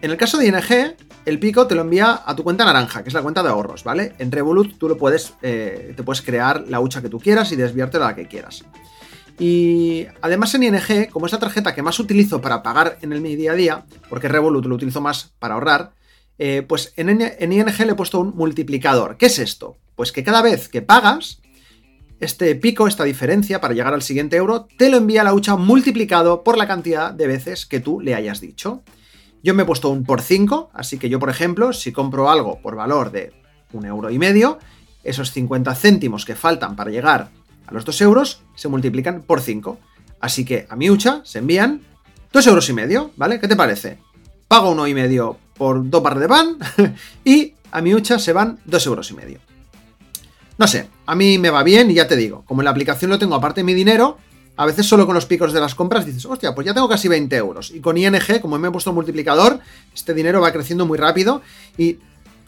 En 0.03 0.11
el 0.11 0.17
caso 0.17 0.37
de 0.37 0.49
ING, 0.49 0.97
el 1.25 1.39
pico 1.39 1.69
te 1.69 1.77
lo 1.77 1.83
envía 1.83 2.23
a 2.27 2.35
tu 2.35 2.43
cuenta 2.43 2.65
naranja, 2.65 3.05
que 3.05 3.09
es 3.09 3.15
la 3.15 3.23
cuenta 3.23 3.45
de 3.45 3.51
ahorros, 3.51 3.85
¿vale? 3.85 4.17
En 4.19 4.33
Revolut 4.33 4.77
tú 4.77 4.89
lo 4.89 4.97
puedes, 4.97 5.35
eh, 5.43 5.95
te 5.97 6.03
puedes 6.03 6.23
crear 6.23 6.65
la 6.67 6.81
hucha 6.81 7.01
que 7.01 7.09
tú 7.09 7.21
quieras 7.21 7.53
y 7.53 7.55
desviarte 7.55 8.01
la 8.01 8.17
que 8.17 8.27
quieras. 8.27 8.65
Y 9.39 10.09
además 10.21 10.53
en 10.57 10.65
ING, 10.65 11.09
como 11.13 11.27
es 11.27 11.33
la 11.33 11.39
tarjeta 11.39 11.73
que 11.73 11.83
más 11.83 12.01
utilizo 12.01 12.41
para 12.41 12.65
pagar 12.65 12.99
en 13.01 13.13
el 13.13 13.21
mi 13.21 13.37
día 13.37 13.53
a 13.53 13.55
día, 13.55 13.85
porque 14.09 14.27
Revolut 14.27 14.67
lo 14.67 14.75
utilizo 14.75 15.01
más 15.01 15.35
para 15.39 15.55
ahorrar, 15.55 15.93
eh, 16.39 16.65
pues 16.67 16.95
en, 16.97 17.11
ING 17.11 17.79
le 17.79 17.93
he 17.93 17.95
puesto 17.95 18.19
un 18.19 18.35
multiplicador. 18.35 19.19
¿Qué 19.19 19.27
es 19.27 19.39
esto? 19.39 19.77
Pues 19.95 20.11
que 20.11 20.25
cada 20.25 20.43
vez 20.43 20.69
que 20.69 20.83
pagas, 20.83 21.41
este 22.25 22.55
pico, 22.55 22.89
esta 22.89 23.05
diferencia 23.05 23.61
para 23.61 23.75
llegar 23.75 23.95
al 23.95 24.03
siguiente 24.03 24.37
euro, 24.37 24.67
te 24.77 24.89
lo 24.89 24.97
envía 24.97 25.25
la 25.25 25.35
hucha 25.35 25.57
multiplicado 25.57 26.43
por 26.43 26.57
la 26.57 26.67
cantidad 26.67 27.13
de 27.13 27.27
veces 27.27 27.67
que 27.67 27.81
tú 27.81 28.01
le 28.01 28.15
hayas 28.15 28.41
dicho. 28.41 28.83
Yo 29.43 29.55
me 29.55 29.63
he 29.63 29.67
puesto 29.67 29.91
un 29.91 30.05
por 30.05 30.23
5, 30.23 30.71
así 30.73 30.99
que 30.99 31.09
yo, 31.09 31.19
por 31.21 31.31
ejemplo, 31.31 31.73
si 31.73 31.93
compro 31.93 32.31
algo 32.31 32.61
por 32.61 32.77
valor 32.77 33.13
de 33.13 33.33
un 33.73 33.85
euro 33.85 34.11
y 34.11 34.19
medio, 34.19 34.59
esos 35.03 35.31
50 35.33 35.75
céntimos 35.75 36.25
que 36.25 36.35
faltan 36.35 36.77
para 36.77 36.91
llegar 36.91 37.29
a 37.67 37.73
los 37.73 37.85
2 37.85 38.01
euros 38.03 38.43
se 38.55 38.69
multiplican 38.69 39.23
por 39.23 39.41
5. 39.41 39.79
Así 40.21 40.45
que 40.45 40.67
a 40.71 40.77
mi 40.77 40.91
hucha 40.91 41.21
se 41.25 41.39
envían 41.39 41.83
2 42.33 42.47
euros 42.47 42.69
y 42.69 42.73
medio, 42.73 43.11
¿vale? 43.17 43.39
¿Qué 43.39 43.49
te 43.49 43.57
parece? 43.57 43.99
Pago 44.49 44.71
uno 44.71 44.87
y 44.87 44.95
medio 44.95 45.39
por 45.57 45.89
dos 45.89 46.03
barras 46.03 46.21
de 46.21 46.29
pan 46.29 46.59
y 47.25 47.55
a 47.71 47.81
mi 47.81 47.95
hucha 47.95 48.19
se 48.19 48.33
van 48.33 48.59
dos 48.65 48.87
euros 48.87 49.11
y 49.11 49.15
medio. 49.15 49.41
No 50.57 50.67
sé, 50.67 50.89
a 51.07 51.15
mí 51.15 51.39
me 51.39 51.51
va 51.51 51.63
bien 51.63 51.91
y 51.91 51.95
ya 51.95 52.07
te 52.07 52.17
digo, 52.17 52.45
como 52.47 52.61
en 52.61 52.67
la 52.67 52.71
aplicación 52.71 53.11
lo 53.11 53.19
tengo 53.19 53.35
aparte 53.35 53.61
de 53.61 53.65
mi 53.65 53.75
dinero, 53.75 54.19
a 54.57 54.67
veces 54.67 54.87
solo 54.87 55.05
con 55.05 55.15
los 55.15 55.27
picos 55.27 55.53
de 55.53 55.61
las 55.61 55.75
compras 55.75 56.07
dices, 56.07 56.25
hostia, 56.27 56.55
pues 56.55 56.65
ya 56.65 56.75
tengo 56.75 56.89
casi 56.89 57.09
20 57.09 57.35
euros. 57.37 57.71
Y 57.73 57.81
con 57.81 57.97
ING, 57.97 58.41
como 58.41 58.59
me 58.59 58.69
he 58.69 58.71
puesto 58.71 58.93
multiplicador, 58.93 59.59
este 59.93 60.15
dinero 60.15 60.41
va 60.41 60.53
creciendo 60.53 60.87
muy 60.87 60.97
rápido 60.97 61.43
y 61.77 61.99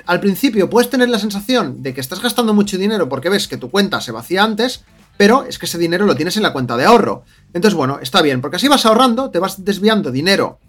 al 0.07 0.21
principio 0.21 0.71
puedes 0.71 0.89
tener 0.89 1.09
la 1.09 1.19
sensación 1.19 1.83
de 1.83 1.95
que 1.95 2.01
estás 2.01 2.23
gastando 2.23 2.55
mucho 2.55 2.79
dinero 2.79 3.09
porque 3.09 3.29
ves 3.29 3.49
que 3.49 3.57
tu 3.57 3.71
cuenta 3.71 4.01
se 4.01 4.13
vacía 4.13 4.45
antes, 4.45 4.85
pero 5.17 5.45
es 5.45 5.59
que 5.59 5.67
ese 5.67 5.79
dinero 5.79 6.07
lo 6.07 6.15
tienes 6.15 6.37
en 6.37 6.45
la 6.45 6.53
cuenta 6.53 6.77
de 6.77 6.85
ahorro. 6.85 7.25
Entonces, 7.53 7.75
bueno, 7.77 7.99
está 8.01 8.23
bien, 8.23 8.41
porque 8.41 8.57
así 8.57 8.69
vas 8.69 8.87
ahorrando, 8.87 9.31
te 9.31 9.41
vas 9.41 9.65
desviando 9.65 10.13
dinero 10.13 10.61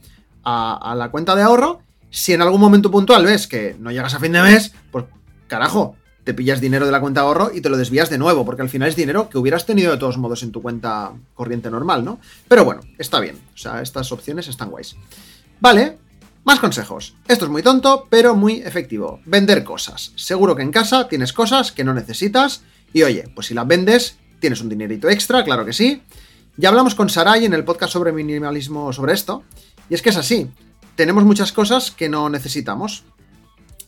a, 0.44 0.92
a 0.92 0.96
la 0.96 1.12
cuenta 1.12 1.36
de 1.36 1.44
ahorro 1.44 1.82
si 2.10 2.34
en 2.34 2.42
algún 2.42 2.62
momento 2.62 2.90
puntual 2.90 3.26
ves 3.26 3.46
que 3.46 3.76
no 3.80 3.92
llegas 3.92 4.16
a 4.16 4.20
fin 4.20 4.32
de 4.32 4.42
mes, 4.42 4.72
pues 4.92 5.06
carajo, 5.48 5.96
te 6.28 6.34
pillas 6.34 6.60
dinero 6.60 6.86
de 6.86 6.92
la 6.92 7.00
cuenta 7.00 7.22
de 7.22 7.28
ahorro 7.28 7.52
y 7.54 7.62
te 7.62 7.70
lo 7.70 7.78
desvías 7.78 8.10
de 8.10 8.18
nuevo, 8.18 8.44
porque 8.44 8.62
al 8.62 8.70
final 8.70 8.90
es 8.90 8.98
dinero 8.98 9.30
que 9.30 9.38
hubieras 9.38 9.66
tenido 9.66 9.94
de 9.94 9.98
todos 9.98 10.18
modos 10.18 10.44
en 10.44 10.52
tu 10.52 10.62
cuenta 10.62 11.14
corriente 11.34 11.72
normal, 11.72 12.04
¿no? 12.04 12.20
Pero 12.50 12.66
bueno, 12.66 12.82
está 12.98 13.22
bien. 13.22 13.38
O 13.56 13.58
sea, 13.58 13.82
estas 13.82 14.12
opciones 14.12 14.50
están 14.50 14.70
guays. 14.70 14.98
Vale, 15.62 15.98
más 16.44 16.60
consejos. 16.60 17.16
Esto 17.30 17.46
es 17.46 17.52
muy 17.52 17.64
tonto, 17.64 18.08
pero 18.10 18.36
muy 18.36 18.56
efectivo. 18.58 19.22
Vender 19.26 19.64
cosas. 19.64 20.12
Seguro 20.18 20.54
que 20.54 20.64
en 20.64 20.72
casa 20.74 21.08
tienes 21.08 21.32
cosas 21.32 21.72
que 21.72 21.86
no 21.86 21.94
necesitas 21.94 22.62
y 22.92 23.04
oye, 23.04 23.30
pues 23.34 23.48
si 23.48 23.54
las 23.54 23.66
vendes, 23.66 24.18
tienes 24.42 24.60
un 24.60 24.68
dinerito 24.68 25.10
extra, 25.10 25.46
claro 25.46 25.66
que 25.66 25.72
sí. 25.72 26.02
Ya 26.58 26.68
hablamos 26.68 26.94
con 26.94 27.08
Sarai 27.10 27.46
en 27.46 27.54
el 27.54 27.64
podcast 27.64 27.94
sobre 27.94 28.12
minimalismo 28.12 28.92
sobre 28.92 29.14
esto, 29.14 29.44
y 29.90 29.94
es 29.94 30.02
que 30.02 30.10
es 30.10 30.18
así 30.18 30.52
tenemos 30.98 31.24
muchas 31.24 31.54
cosas 31.54 31.92
que 31.92 32.10
no 32.10 32.28
necesitamos. 32.28 33.06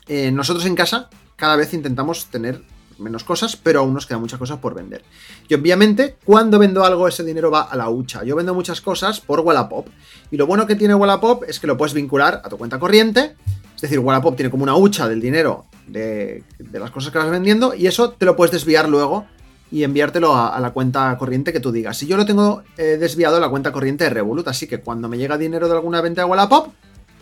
eh, 0.07 0.31
nosotros 0.31 0.65
en 0.65 0.75
casa 0.75 1.09
cada 1.39 1.55
vez 1.55 1.73
intentamos 1.73 2.25
tener 2.27 2.61
menos 2.99 3.23
cosas, 3.23 3.55
pero 3.55 3.79
aún 3.79 3.93
nos 3.93 4.05
quedan 4.05 4.21
muchas 4.21 4.37
cosas 4.37 4.59
por 4.59 4.75
vender. 4.75 5.03
Y 5.47 5.53
obviamente, 5.53 6.17
cuando 6.25 6.59
vendo 6.59 6.83
algo, 6.83 7.07
ese 7.07 7.23
dinero 7.23 7.49
va 7.49 7.61
a 7.61 7.75
la 7.75 7.89
hucha. 7.89 8.23
Yo 8.23 8.35
vendo 8.35 8.53
muchas 8.53 8.81
cosas 8.81 9.21
por 9.21 9.39
Wallapop. 9.39 9.87
Y 10.31 10.37
lo 10.37 10.45
bueno 10.45 10.67
que 10.67 10.75
tiene 10.75 10.93
Wallapop 10.93 11.43
es 11.47 11.59
que 11.59 11.67
lo 11.67 11.77
puedes 11.77 11.93
vincular 11.93 12.41
a 12.43 12.49
tu 12.49 12.57
cuenta 12.57 12.77
corriente. 12.77 13.35
Es 13.73 13.81
decir, 13.81 13.99
Wallapop 13.99 14.35
tiene 14.35 14.51
como 14.51 14.63
una 14.63 14.75
hucha 14.75 15.07
del 15.07 15.21
dinero 15.21 15.65
de, 15.87 16.43
las 16.71 16.91
cosas 16.91 17.11
que 17.11 17.17
vas 17.17 17.29
vendiendo 17.29 17.73
y 17.73 17.87
eso 17.87 18.11
te 18.11 18.25
lo 18.25 18.35
puedes 18.35 18.51
desviar 18.51 18.89
luego 18.89 19.25
y 19.71 19.83
enviártelo 19.83 20.35
a, 20.35 20.59
la 20.59 20.71
cuenta 20.71 21.15
corriente 21.17 21.53
que 21.53 21.61
tú 21.61 21.71
digas. 21.71 21.95
Si 21.95 22.05
yo 22.05 22.17
lo 22.17 22.25
tengo 22.25 22.63
eh, 22.77 22.97
desviado 22.99 23.37
a 23.37 23.39
la 23.39 23.49
cuenta 23.49 23.71
corriente 23.71 24.03
de 24.03 24.09
Revolut, 24.09 24.47
así 24.49 24.67
que 24.67 24.79
cuando 24.79 25.07
me 25.07 25.17
llega 25.17 25.37
dinero 25.37 25.69
de 25.69 25.75
alguna 25.75 26.01
venta 26.01 26.23
de 26.23 26.27
Wallapop, 26.27 26.73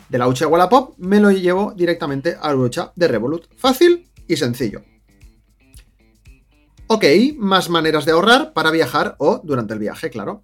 de 0.10 0.18
la 0.18 0.28
hucha 0.28 0.46
de 0.46 0.52
Wallapop, 0.52 0.98
me 0.98 1.20
lo 1.20 1.32
llevo 1.32 1.74
directamente 1.76 2.38
a 2.40 2.50
la 2.50 2.56
hucha 2.56 2.92
de 2.96 3.08
Revolut. 3.08 3.48
Fácil 3.58 4.10
y 4.28 4.36
sencillo. 4.38 4.84
Ok, 6.88 7.04
más 7.38 7.70
maneras 7.70 8.06
de 8.06 8.14
ahorrar 8.14 8.54
para 8.54 8.72
viajar 8.72 9.16
o 9.20 9.42
durante 9.44 9.74
el 9.74 9.80
viaje, 9.80 10.10
claro. 10.10 10.44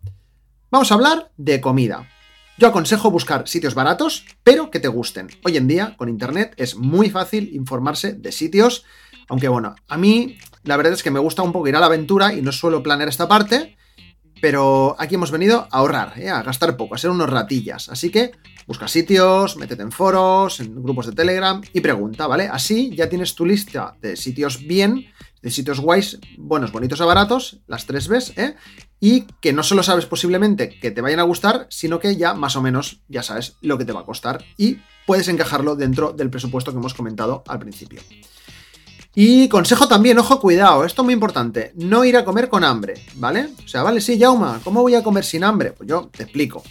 Vamos 0.69 0.91
a 0.91 0.95
hablar 0.95 1.31
de 1.37 1.61
comida. 1.61 2.09
Yo 2.57 2.67
aconsejo 2.67 3.09
buscar 3.09 3.47
sitios 3.47 3.75
baratos, 3.75 4.25
pero 4.43 4.69
que 4.69 4.79
te 4.79 4.87
gusten. 4.87 5.27
Hoy 5.43 5.57
en 5.57 5.67
día, 5.67 5.95
con 5.97 6.09
internet, 6.09 6.53
es 6.57 6.75
muy 6.75 7.09
fácil 7.09 7.49
informarse 7.53 8.13
de 8.13 8.31
sitios. 8.31 8.83
Aunque 9.29 9.47
bueno, 9.47 9.75
a 9.87 9.97
mí 9.97 10.37
la 10.63 10.77
verdad 10.77 10.93
es 10.93 11.01
que 11.01 11.11
me 11.11 11.19
gusta 11.19 11.41
un 11.41 11.51
poco 11.51 11.67
ir 11.67 11.75
a 11.75 11.79
la 11.79 11.85
aventura 11.87 12.33
y 12.33 12.41
no 12.41 12.51
suelo 12.51 12.83
planear 12.83 13.09
esta 13.09 13.27
parte. 13.27 13.77
Pero 14.41 14.95
aquí 14.99 15.15
hemos 15.15 15.31
venido 15.31 15.67
a 15.71 15.77
ahorrar, 15.77 16.19
¿eh? 16.19 16.29
a 16.29 16.43
gastar 16.43 16.75
poco, 16.75 16.95
a 16.95 16.97
ser 16.97 17.09
unos 17.09 17.29
ratillas. 17.29 17.87
Así 17.87 18.09
que 18.09 18.33
busca 18.67 18.87
sitios, 18.87 19.57
métete 19.57 19.83
en 19.83 19.91
foros, 19.91 20.59
en 20.59 20.81
grupos 20.81 21.07
de 21.07 21.13
Telegram 21.13 21.61
y 21.73 21.81
pregunta, 21.81 22.27
¿vale? 22.27 22.47
Así 22.51 22.95
ya 22.95 23.09
tienes 23.09 23.35
tu 23.35 23.45
lista 23.45 23.95
de 24.01 24.15
sitios 24.15 24.65
bien 24.65 25.07
de 25.43 25.51
sitios 25.51 25.81
guays, 25.81 26.19
buenos, 26.37 26.71
bonitos 26.71 27.01
o 27.01 27.05
baratos, 27.05 27.59
las 27.67 27.85
tres 27.85 28.07
ves, 28.07 28.31
¿eh? 28.37 28.55
Y 29.01 29.27
que 29.41 29.51
no 29.51 29.61
solo 29.61 29.83
sabes 29.83 30.05
posiblemente 30.05 30.69
que 30.79 30.89
te 30.89 31.01
vayan 31.01 31.19
a 31.19 31.23
gustar, 31.23 31.67
sino 31.69 31.99
que 31.99 32.15
ya 32.15 32.33
más 32.33 32.55
o 32.55 32.61
menos 32.61 33.01
ya 33.09 33.23
sabes 33.23 33.57
lo 33.59 33.77
que 33.77 33.83
te 33.83 33.91
va 33.91 33.99
a 33.99 34.05
costar 34.05 34.45
y 34.57 34.77
puedes 35.05 35.27
encajarlo 35.27 35.75
dentro 35.75 36.13
del 36.13 36.29
presupuesto 36.29 36.71
que 36.71 36.77
hemos 36.77 36.93
comentado 36.93 37.43
al 37.45 37.59
principio. 37.59 38.01
Y 39.13 39.49
consejo 39.49 39.87
también, 39.87 40.17
ojo, 40.17 40.39
cuidado, 40.39 40.85
esto 40.85 41.01
es 41.01 41.05
muy 41.05 41.13
importante, 41.13 41.73
no 41.75 42.05
ir 42.05 42.15
a 42.15 42.23
comer 42.23 42.47
con 42.47 42.63
hambre, 42.63 43.05
¿vale? 43.15 43.49
O 43.63 43.67
sea, 43.67 43.83
vale, 43.83 43.99
sí, 43.99 44.17
Jauma, 44.17 44.61
¿cómo 44.63 44.81
voy 44.81 44.95
a 44.95 45.03
comer 45.03 45.25
sin 45.25 45.43
hambre? 45.43 45.73
Pues 45.73 45.89
yo 45.89 46.09
te 46.09 46.23
explico. 46.23 46.63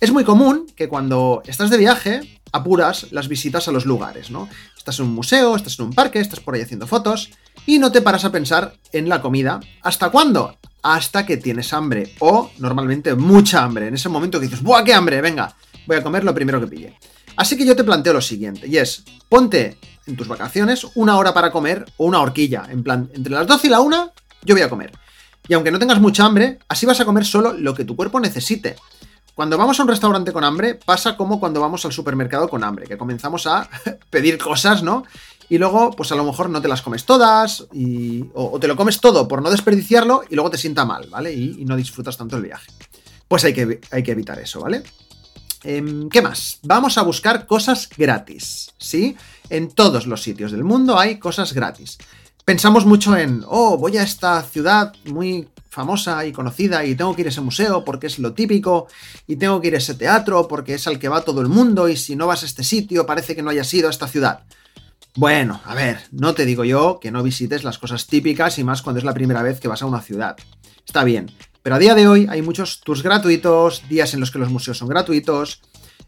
Es 0.00 0.12
muy 0.12 0.22
común 0.22 0.66
que 0.76 0.88
cuando 0.88 1.42
estás 1.46 1.70
de 1.70 1.76
viaje 1.76 2.40
apuras 2.52 3.08
las 3.10 3.26
visitas 3.26 3.66
a 3.66 3.72
los 3.72 3.84
lugares, 3.84 4.30
¿no? 4.30 4.48
Estás 4.76 5.00
en 5.00 5.06
un 5.06 5.14
museo, 5.14 5.56
estás 5.56 5.78
en 5.78 5.86
un 5.86 5.92
parque, 5.92 6.20
estás 6.20 6.38
por 6.38 6.54
ahí 6.54 6.62
haciendo 6.62 6.86
fotos 6.86 7.30
y 7.66 7.78
no 7.78 7.90
te 7.90 8.00
paras 8.00 8.24
a 8.24 8.30
pensar 8.30 8.74
en 8.92 9.08
la 9.08 9.20
comida. 9.20 9.58
¿Hasta 9.82 10.10
cuándo? 10.10 10.56
Hasta 10.82 11.26
que 11.26 11.36
tienes 11.36 11.72
hambre 11.72 12.14
o 12.20 12.50
normalmente 12.58 13.14
mucha 13.16 13.64
hambre. 13.64 13.88
En 13.88 13.94
ese 13.94 14.08
momento 14.08 14.38
que 14.38 14.46
dices, 14.46 14.62
¡buah, 14.62 14.84
qué 14.84 14.94
hambre! 14.94 15.20
Venga, 15.20 15.56
voy 15.86 15.96
a 15.96 16.02
comer 16.02 16.22
lo 16.22 16.32
primero 16.32 16.60
que 16.60 16.68
pille. 16.68 16.94
Así 17.34 17.56
que 17.56 17.66
yo 17.66 17.74
te 17.74 17.84
planteo 17.84 18.12
lo 18.12 18.20
siguiente, 18.20 18.66
y 18.66 18.78
es, 18.78 19.04
ponte 19.28 19.78
en 20.06 20.16
tus 20.16 20.26
vacaciones 20.26 20.86
una 20.94 21.16
hora 21.16 21.32
para 21.32 21.52
comer 21.52 21.84
o 21.96 22.06
una 22.06 22.20
horquilla, 22.20 22.66
en 22.68 22.82
plan, 22.82 23.10
entre 23.14 23.32
las 23.32 23.46
12 23.46 23.66
y 23.66 23.70
la 23.70 23.80
1 23.80 24.12
yo 24.44 24.54
voy 24.54 24.62
a 24.62 24.70
comer. 24.70 24.92
Y 25.46 25.54
aunque 25.54 25.70
no 25.70 25.78
tengas 25.78 26.00
mucha 26.00 26.24
hambre, 26.24 26.58
así 26.68 26.84
vas 26.84 27.00
a 27.00 27.04
comer 27.04 27.24
solo 27.24 27.52
lo 27.52 27.74
que 27.74 27.84
tu 27.84 27.96
cuerpo 27.96 28.20
necesite. 28.20 28.76
Cuando 29.38 29.56
vamos 29.56 29.78
a 29.78 29.84
un 29.84 29.88
restaurante 29.88 30.32
con 30.32 30.42
hambre, 30.42 30.74
pasa 30.74 31.16
como 31.16 31.38
cuando 31.38 31.60
vamos 31.60 31.84
al 31.84 31.92
supermercado 31.92 32.48
con 32.48 32.64
hambre, 32.64 32.88
que 32.88 32.98
comenzamos 32.98 33.46
a 33.46 33.70
pedir 34.10 34.36
cosas, 34.36 34.82
¿no? 34.82 35.04
y 35.48 35.58
luego, 35.58 35.92
pues 35.92 36.10
a 36.10 36.16
lo 36.16 36.24
mejor 36.24 36.50
no 36.50 36.60
te 36.60 36.66
las 36.66 36.82
comes 36.82 37.04
todas, 37.04 37.64
y, 37.72 38.24
o, 38.34 38.58
te 38.58 38.66
lo 38.66 38.74
comes 38.74 39.00
todo 39.00 39.28
por 39.28 39.40
no 39.40 39.48
desperdiciarlo 39.48 40.24
y 40.28 40.34
luego 40.34 40.50
te 40.50 40.58
sienta 40.58 40.84
mal, 40.84 41.06
¿vale? 41.08 41.32
Y, 41.32 41.64
no 41.64 41.76
disfrutas 41.76 42.16
tanto 42.16 42.36
el 42.36 42.42
viaje. 42.42 42.68
Pues 43.28 43.44
hay 43.44 43.54
que, 43.54 43.80
hay 43.92 44.02
que 44.02 44.10
evitar 44.10 44.40
eso, 44.40 44.60
¿vale? 44.60 44.82
Em, 45.62 46.08
¿Qué 46.08 46.20
más? 46.20 46.58
Vamos 46.64 46.98
a 46.98 47.02
buscar 47.02 47.46
cosas 47.46 47.88
gratis, 47.96 48.72
¿sí? 48.76 49.16
En 49.50 49.70
todos 49.70 50.08
los 50.08 50.20
sitios 50.20 50.50
del 50.50 50.64
mundo 50.64 50.98
hay 50.98 51.20
cosas 51.20 51.52
gratis. 51.52 51.96
Pensamos 52.44 52.84
mucho 52.84 53.16
en, 53.16 53.44
oh, 53.46 53.78
voy 53.78 53.98
a 53.98 54.02
esta 54.02 54.42
ciudad 54.42 54.92
muy 55.04 55.46
famosa 55.78 56.26
y 56.26 56.32
conocida 56.32 56.84
y 56.84 56.96
tengo 56.96 57.14
que 57.14 57.20
ir 57.20 57.28
a 57.28 57.30
ese 57.30 57.40
museo 57.40 57.84
porque 57.84 58.08
es 58.08 58.18
lo 58.18 58.32
típico 58.32 58.88
y 59.28 59.36
tengo 59.36 59.60
que 59.60 59.68
ir 59.68 59.74
a 59.76 59.78
ese 59.78 59.94
teatro 59.94 60.48
porque 60.48 60.74
es 60.74 60.88
al 60.88 60.98
que 60.98 61.08
va 61.08 61.20
todo 61.20 61.40
el 61.40 61.46
mundo 61.46 61.88
y 61.88 61.96
si 61.96 62.16
no 62.16 62.26
vas 62.26 62.42
a 62.42 62.46
este 62.46 62.64
sitio 62.64 63.06
parece 63.06 63.36
que 63.36 63.42
no 63.42 63.50
hayas 63.50 63.72
ido 63.72 63.86
a 63.86 63.92
esta 63.92 64.08
ciudad. 64.08 64.40
Bueno, 65.14 65.60
a 65.64 65.76
ver, 65.76 66.00
no 66.10 66.34
te 66.34 66.46
digo 66.46 66.64
yo 66.64 66.98
que 67.00 67.12
no 67.12 67.22
visites 67.22 67.62
las 67.62 67.78
cosas 67.78 68.08
típicas 68.08 68.58
y 68.58 68.64
más 68.64 68.82
cuando 68.82 68.98
es 68.98 69.04
la 69.04 69.14
primera 69.14 69.40
vez 69.40 69.60
que 69.60 69.68
vas 69.68 69.80
a 69.82 69.86
una 69.86 70.00
ciudad. 70.00 70.36
Está 70.84 71.04
bien, 71.04 71.30
pero 71.62 71.76
a 71.76 71.78
día 71.78 71.94
de 71.94 72.08
hoy 72.08 72.26
hay 72.28 72.42
muchos 72.42 72.80
tours 72.80 73.04
gratuitos, 73.04 73.88
días 73.88 74.12
en 74.14 74.18
los 74.18 74.32
que 74.32 74.40
los 74.40 74.50
museos 74.50 74.78
son 74.78 74.88
gratuitos. 74.88 75.62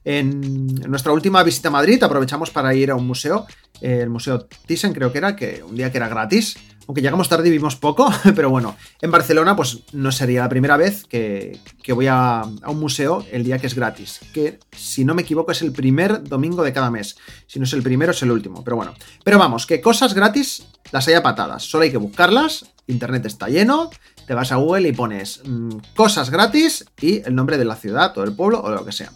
En, 0.05 0.67
nuestra 0.91 1.13
última 1.13 1.45
visita 1.45 1.69
a 1.69 1.71
Madrid 1.71 2.03
aprovechamos 2.03 2.51
para 2.51 2.75
ir 2.75 2.91
a 2.91 2.97
un 2.97 3.07
museo, 3.07 3.47
el 3.81 4.11
Museo 4.11 4.49
Thyssen 4.67 4.93
creo 4.93 5.13
que 5.13 5.19
era, 5.19 5.37
que 5.37 5.63
un 5.63 5.77
día 5.77 5.93
que 5.93 5.99
era 5.99 6.09
gratis, 6.09 6.57
aunque 6.91 7.03
llegamos 7.03 7.29
tarde 7.29 7.47
y 7.47 7.53
vimos 7.53 7.77
poco, 7.77 8.13
pero 8.35 8.51
bueno, 8.51 8.75
en 9.01 9.13
Barcelona 9.13 9.55
pues 9.55 9.79
no 9.93 10.11
sería 10.11 10.41
la 10.41 10.49
primera 10.49 10.77
vez 10.77 11.05
que, 11.05 11.61
voy 11.95 12.09
a, 12.09 12.43
un 12.67 12.81
museo 12.81 13.25
el 13.31 13.45
día 13.45 13.61
que 13.61 13.69
es 13.69 13.77
gratis, 13.77 14.19
que 14.35 14.59
si 14.77 15.05
no 15.05 15.15
me 15.15 15.23
equivoco 15.23 15.53
es 15.53 15.63
el 15.63 15.71
primer 15.71 16.25
domingo 16.25 16.65
de 16.65 16.73
cada 16.73 16.91
mes, 16.91 17.17
si 17.47 17.61
no 17.61 17.65
es 17.65 17.73
el 17.75 17.85
primero 17.85 18.11
es 18.11 18.21
el 18.25 18.33
último, 18.33 18.65
pero 18.65 18.75
bueno, 18.75 18.93
pero 19.23 19.39
vamos, 19.39 19.67
que 19.67 19.81
cosas 19.81 20.15
gratis 20.15 20.67
las 20.91 21.07
haya 21.07 21.23
patadas, 21.23 21.63
solo 21.63 21.85
hay 21.85 21.93
que 21.93 21.97
buscarlas, 21.97 22.65
internet 22.89 23.25
está 23.25 23.47
lleno, 23.47 23.91
te 24.27 24.35
vas 24.35 24.51
a 24.51 24.57
Google 24.57 24.89
y 24.89 24.93
pones 24.93 25.43
mm, 25.45 25.77
cosas 25.95 26.29
gratis 26.31 26.87
y 27.01 27.23
el 27.25 27.37
nombre 27.37 27.57
de 27.57 27.67
la 27.67 27.77
ciudad 27.77 28.19
o 28.19 28.23
del 28.23 28.35
pueblo 28.35 28.63
o 28.63 28.69
lo 28.69 28.85
que 28.85 28.91
sea. 28.91 29.13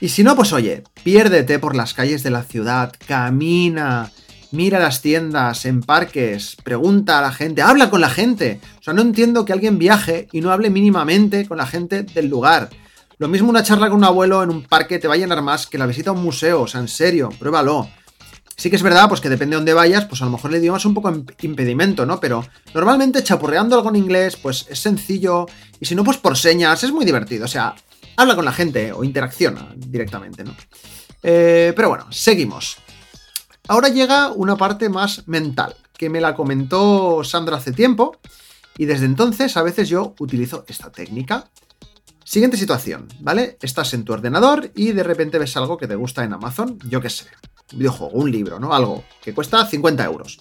Y 0.00 0.08
si 0.08 0.24
no, 0.24 0.34
pues 0.34 0.54
oye, 0.54 0.84
piérdete 1.04 1.58
por 1.58 1.76
las 1.76 1.92
calles 1.92 2.22
de 2.22 2.30
la 2.30 2.42
ciudad, 2.42 2.90
camina, 3.06 4.10
mira 4.52 4.78
las 4.78 5.02
tiendas, 5.02 5.64
en 5.64 5.82
parques, 5.82 6.56
pregunta 6.62 7.18
a 7.18 7.22
la 7.22 7.32
gente, 7.32 7.62
habla 7.62 7.90
con 7.90 8.00
la 8.00 8.10
gente. 8.10 8.60
O 8.78 8.82
sea, 8.82 8.94
no 8.94 9.02
entiendo 9.02 9.44
que 9.44 9.52
alguien 9.52 9.78
viaje 9.78 10.28
y 10.32 10.40
no 10.40 10.50
hable 10.50 10.70
mínimamente 10.70 11.46
con 11.46 11.58
la 11.58 11.66
gente 11.66 12.02
del 12.02 12.28
lugar. 12.28 12.70
Lo 13.18 13.28
mismo 13.28 13.50
una 13.50 13.62
charla 13.62 13.88
con 13.88 13.98
un 13.98 14.04
abuelo 14.04 14.42
en 14.42 14.50
un 14.50 14.62
parque 14.62 14.98
te 14.98 15.06
va 15.06 15.14
a 15.14 15.18
llenar 15.18 15.42
más 15.42 15.66
que 15.66 15.78
la 15.78 15.86
visita 15.86 16.10
a 16.10 16.14
un 16.14 16.22
museo, 16.22 16.62
o 16.62 16.66
sea, 16.66 16.80
en 16.80 16.88
serio, 16.88 17.28
pruébalo. 17.38 17.88
Sí 18.56 18.68
que 18.68 18.76
es 18.76 18.82
verdad, 18.82 19.08
pues 19.08 19.20
que 19.20 19.28
depende 19.28 19.54
de 19.54 19.56
dónde 19.56 19.72
vayas, 19.72 20.04
pues 20.04 20.20
a 20.20 20.26
lo 20.26 20.32
mejor 20.32 20.50
el 20.50 20.58
idioma 20.58 20.78
es 20.78 20.84
un 20.84 20.94
poco 20.94 21.10
impedimento, 21.42 22.04
¿no? 22.04 22.20
Pero 22.20 22.44
normalmente 22.74 23.22
chapurreando 23.22 23.76
algo 23.76 23.88
en 23.90 23.96
inglés, 23.96 24.36
pues 24.36 24.66
es 24.68 24.78
sencillo, 24.78 25.46
y 25.78 25.86
si 25.86 25.94
no, 25.94 26.04
pues 26.04 26.18
por 26.18 26.36
señas, 26.36 26.84
es 26.84 26.92
muy 26.92 27.04
divertido, 27.04 27.46
o 27.46 27.48
sea, 27.48 27.74
habla 28.16 28.36
con 28.36 28.44
la 28.44 28.52
gente 28.52 28.92
o 28.92 29.04
interacciona 29.04 29.68
directamente, 29.76 30.44
¿no? 30.44 30.54
Eh, 31.22 31.72
pero 31.74 31.88
bueno, 31.88 32.06
seguimos. 32.10 32.78
Ahora 33.70 33.88
llega 33.88 34.32
una 34.32 34.56
parte 34.56 34.88
más 34.88 35.28
mental, 35.28 35.76
que 35.96 36.10
me 36.10 36.20
la 36.20 36.34
comentó 36.34 37.22
Sandra 37.22 37.58
hace 37.58 37.70
tiempo, 37.70 38.16
y 38.76 38.86
desde 38.86 39.04
entonces 39.04 39.56
a 39.56 39.62
veces 39.62 39.88
yo 39.88 40.16
utilizo 40.18 40.64
esta 40.66 40.90
técnica. 40.90 41.48
Siguiente 42.24 42.56
situación, 42.56 43.06
¿vale? 43.20 43.58
Estás 43.62 43.94
en 43.94 44.04
tu 44.04 44.12
ordenador 44.12 44.72
y 44.74 44.90
de 44.90 45.04
repente 45.04 45.38
ves 45.38 45.56
algo 45.56 45.78
que 45.78 45.86
te 45.86 45.94
gusta 45.94 46.24
en 46.24 46.32
Amazon, 46.32 46.80
yo 46.88 47.00
qué 47.00 47.10
sé, 47.10 47.26
un 47.72 47.78
videojuego, 47.78 48.12
un 48.12 48.32
libro, 48.32 48.58
¿no? 48.58 48.74
Algo 48.74 49.04
que 49.22 49.32
cuesta 49.32 49.64
50 49.64 50.04
euros. 50.04 50.40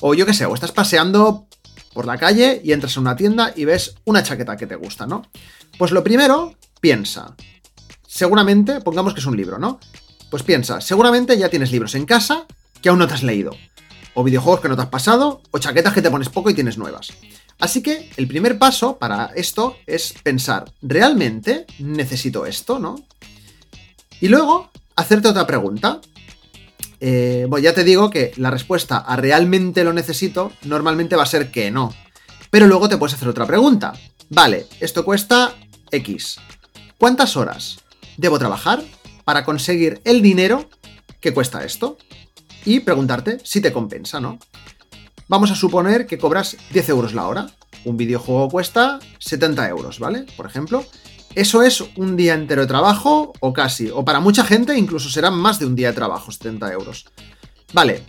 O 0.00 0.12
yo 0.12 0.26
qué 0.26 0.34
sé, 0.34 0.44
o 0.44 0.52
estás 0.52 0.72
paseando 0.72 1.46
por 1.92 2.06
la 2.06 2.18
calle 2.18 2.60
y 2.64 2.72
entras 2.72 2.96
en 2.96 3.02
una 3.02 3.14
tienda 3.14 3.52
y 3.54 3.66
ves 3.66 3.94
una 4.04 4.24
chaqueta 4.24 4.56
que 4.56 4.66
te 4.66 4.74
gusta, 4.74 5.06
¿no? 5.06 5.22
Pues 5.78 5.92
lo 5.92 6.02
primero, 6.02 6.56
piensa. 6.80 7.36
Seguramente, 8.04 8.80
pongamos 8.80 9.14
que 9.14 9.20
es 9.20 9.26
un 9.26 9.36
libro, 9.36 9.60
¿no? 9.60 9.78
Pues 10.32 10.44
piensa, 10.44 10.80
seguramente 10.80 11.36
ya 11.36 11.50
tienes 11.50 11.72
libros 11.72 11.94
en 11.94 12.06
casa 12.06 12.46
que 12.80 12.88
aún 12.88 12.98
no 12.98 13.06
te 13.06 13.12
has 13.12 13.22
leído, 13.22 13.54
o 14.14 14.24
videojuegos 14.24 14.62
que 14.62 14.68
no 14.70 14.76
te 14.76 14.80
has 14.80 14.88
pasado, 14.88 15.42
o 15.50 15.58
chaquetas 15.58 15.92
que 15.92 16.00
te 16.00 16.10
pones 16.10 16.30
poco 16.30 16.48
y 16.48 16.54
tienes 16.54 16.78
nuevas. 16.78 17.12
Así 17.60 17.82
que 17.82 18.08
el 18.16 18.26
primer 18.26 18.58
paso 18.58 18.96
para 18.96 19.26
esto 19.36 19.76
es 19.86 20.14
pensar, 20.22 20.72
¿realmente 20.80 21.66
necesito 21.80 22.46
esto, 22.46 22.78
no? 22.78 23.04
Y 24.22 24.28
luego, 24.28 24.70
hacerte 24.96 25.28
otra 25.28 25.46
pregunta. 25.46 26.00
Eh, 26.98 27.44
bueno, 27.46 27.62
ya 27.62 27.74
te 27.74 27.84
digo 27.84 28.08
que 28.08 28.32
la 28.38 28.50
respuesta 28.50 28.96
a 28.96 29.16
realmente 29.16 29.84
lo 29.84 29.92
necesito 29.92 30.50
normalmente 30.62 31.14
va 31.14 31.24
a 31.24 31.26
ser 31.26 31.50
que 31.50 31.70
no. 31.70 31.94
Pero 32.50 32.66
luego 32.66 32.88
te 32.88 32.96
puedes 32.96 33.12
hacer 33.12 33.28
otra 33.28 33.44
pregunta. 33.44 33.92
Vale, 34.30 34.66
esto 34.80 35.04
cuesta 35.04 35.54
X. 35.90 36.40
¿Cuántas 36.96 37.36
horas 37.36 37.80
debo 38.16 38.38
trabajar 38.38 38.82
para 39.32 39.46
conseguir 39.46 40.02
el 40.04 40.20
dinero 40.20 40.68
que 41.18 41.32
cuesta 41.32 41.64
esto 41.64 41.96
y 42.66 42.80
preguntarte 42.80 43.38
si 43.42 43.62
te 43.62 43.72
compensa, 43.72 44.20
¿no? 44.20 44.38
Vamos 45.26 45.50
a 45.50 45.54
suponer 45.54 46.06
que 46.06 46.18
cobras 46.18 46.58
10 46.70 46.90
euros 46.90 47.14
la 47.14 47.26
hora. 47.26 47.46
Un 47.86 47.96
videojuego 47.96 48.50
cuesta 48.50 48.98
70 49.20 49.70
euros, 49.70 50.00
¿vale? 50.00 50.26
Por 50.36 50.44
ejemplo. 50.44 50.84
Eso 51.34 51.62
es 51.62 51.82
un 51.96 52.14
día 52.14 52.34
entero 52.34 52.60
de 52.60 52.68
trabajo 52.68 53.32
o 53.40 53.54
casi. 53.54 53.88
O 53.88 54.04
para 54.04 54.20
mucha 54.20 54.44
gente 54.44 54.76
incluso 54.76 55.08
será 55.08 55.30
más 55.30 55.58
de 55.58 55.64
un 55.64 55.76
día 55.76 55.88
de 55.88 55.94
trabajo, 55.94 56.30
70 56.30 56.70
euros. 56.70 57.06
Vale. 57.72 58.04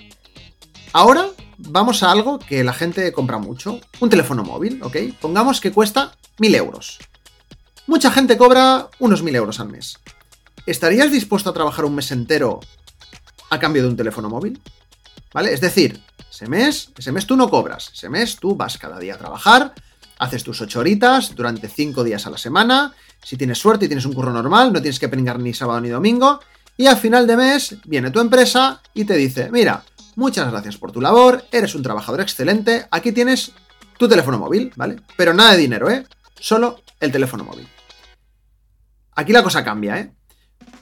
Ahora 0.92 1.28
vamos 1.58 2.04
a 2.04 2.12
algo 2.12 2.38
que 2.38 2.66
la 2.66 2.74
gente 2.74 3.14
compra 3.14 3.38
mucho. 3.38 3.80
Un 4.02 4.10
teléfono 4.10 4.44
móvil, 4.44 4.84
¿ok? 4.84 4.98
Pongamos 5.22 5.62
que 5.62 5.72
cuesta 5.72 6.18
1000 6.40 6.56
euros. 6.56 7.00
Mucha 7.88 8.12
gente 8.12 8.38
cobra 8.38 8.90
unos 9.00 9.24
1000 9.24 9.36
euros 9.38 9.62
al 9.62 9.70
mes. 9.70 10.00
¿Estarías 10.66 11.12
dispuesto 11.12 11.50
a 11.50 11.54
trabajar 11.54 11.84
un 11.84 11.96
mes 11.96 12.12
entero 12.12 12.62
a 13.50 13.60
cambio 13.60 13.84
de 13.84 13.90
un 13.90 13.98
teléfono 13.98 14.30
móvil? 14.30 14.62
¿Vale? 15.34 15.54
Es 15.54 15.62
decir, 15.62 16.02
ese 16.32 16.48
mes, 16.48 16.92
ese 16.98 17.12
mes 17.12 17.26
tú 17.26 17.36
no 17.36 17.50
cobras. 17.50 17.92
Ese 17.94 18.10
mes 18.10 18.38
tú 18.38 18.56
vas 18.56 18.78
cada 18.78 18.98
día 19.00 19.16
a 19.16 19.18
trabajar, 19.18 19.74
haces 20.20 20.44
tus 20.44 20.62
8 20.62 20.80
horitas 20.80 21.36
durante 21.36 21.68
5 21.68 22.04
días 22.04 22.26
a 22.26 22.30
la 22.30 22.38
semana. 22.38 22.94
Si 23.22 23.36
tienes 23.36 23.58
suerte 23.58 23.86
y 23.86 23.88
tienes 23.88 24.06
un 24.06 24.14
curro 24.14 24.32
normal, 24.32 24.72
no 24.72 24.82
tienes 24.82 25.00
que 25.00 25.10
pringar 25.10 25.40
ni 25.40 25.54
sábado 25.54 25.82
ni 25.82 25.90
domingo. 25.90 26.40
Y 26.78 26.88
al 26.88 26.98
final 26.98 27.28
de 27.28 27.38
mes 27.38 27.76
viene 27.86 28.10
tu 28.10 28.20
empresa 28.20 28.82
y 28.94 29.06
te 29.06 29.16
dice, 29.16 29.52
mira, 29.52 29.84
muchas 30.16 30.50
gracias 30.50 30.78
por 30.78 30.92
tu 30.92 31.02
labor, 31.02 31.46
eres 31.52 31.76
un 31.76 31.84
trabajador 31.84 32.22
excelente, 32.22 32.88
aquí 32.90 33.12
tienes 33.12 33.52
tu 33.98 34.08
teléfono 34.08 34.40
móvil, 34.40 34.72
¿vale? 34.76 34.96
Pero 35.16 35.34
nada 35.34 35.52
de 35.52 35.58
dinero, 35.58 35.90
¿eh? 35.90 36.06
Solo 36.40 36.82
el 37.00 37.12
teléfono 37.12 37.44
móvil. 37.44 37.68
Aquí 39.16 39.32
la 39.32 39.44
cosa 39.44 39.64
cambia, 39.64 40.00
¿eh? 40.00 40.12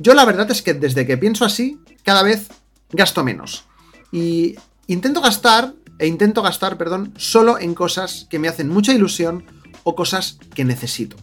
Yo 0.01 0.15
la 0.15 0.25
verdad 0.25 0.49
es 0.49 0.63
que 0.63 0.73
desde 0.73 1.05
que 1.05 1.15
pienso 1.15 1.45
así, 1.45 1.79
cada 2.03 2.23
vez 2.23 2.49
gasto 2.91 3.23
menos. 3.23 3.65
Y 4.11 4.55
intento 4.87 5.21
gastar, 5.21 5.75
e 5.99 6.07
intento 6.07 6.41
gastar, 6.41 6.75
perdón, 6.75 7.13
solo 7.17 7.59
en 7.59 7.75
cosas 7.75 8.25
que 8.27 8.39
me 8.39 8.47
hacen 8.47 8.67
mucha 8.67 8.93
ilusión 8.93 9.45
o 9.83 9.95
cosas 9.95 10.39
que 10.55 10.65
necesito. 10.65 11.17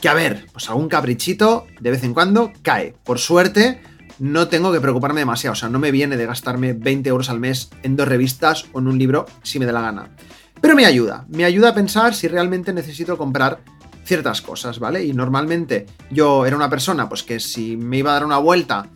Que 0.00 0.08
a 0.08 0.14
ver, 0.14 0.46
pues 0.50 0.66
algún 0.70 0.88
caprichito 0.88 1.66
de 1.78 1.90
vez 1.90 2.04
en 2.04 2.14
cuando 2.14 2.52
cae. 2.62 2.94
Por 3.04 3.18
suerte, 3.18 3.82
no 4.18 4.48
tengo 4.48 4.72
que 4.72 4.80
preocuparme 4.80 5.20
demasiado. 5.20 5.52
O 5.52 5.56
sea, 5.56 5.68
no 5.68 5.78
me 5.78 5.90
viene 5.90 6.16
de 6.16 6.24
gastarme 6.24 6.72
20 6.72 7.10
euros 7.10 7.28
al 7.28 7.38
mes 7.38 7.68
en 7.82 7.96
dos 7.96 8.08
revistas 8.08 8.64
o 8.72 8.78
en 8.78 8.88
un 8.88 8.98
libro 8.98 9.26
si 9.42 9.58
me 9.58 9.66
da 9.66 9.72
la 9.72 9.82
gana. 9.82 10.16
Pero 10.62 10.74
me 10.74 10.86
ayuda, 10.86 11.26
me 11.28 11.44
ayuda 11.44 11.68
a 11.68 11.74
pensar 11.74 12.14
si 12.14 12.28
realmente 12.28 12.72
necesito 12.72 13.18
comprar 13.18 13.60
ciertas 14.06 14.40
cosas, 14.40 14.78
¿vale? 14.78 15.04
Y 15.04 15.12
normalmente 15.12 15.86
yo 16.10 16.46
era 16.46 16.56
una 16.56 16.70
persona, 16.70 17.08
pues 17.08 17.22
que 17.22 17.40
si 17.40 17.76
me 17.76 17.98
iba 17.98 18.10
a 18.10 18.14
dar 18.14 18.24
una 18.24 18.38
vuelta, 18.38 18.88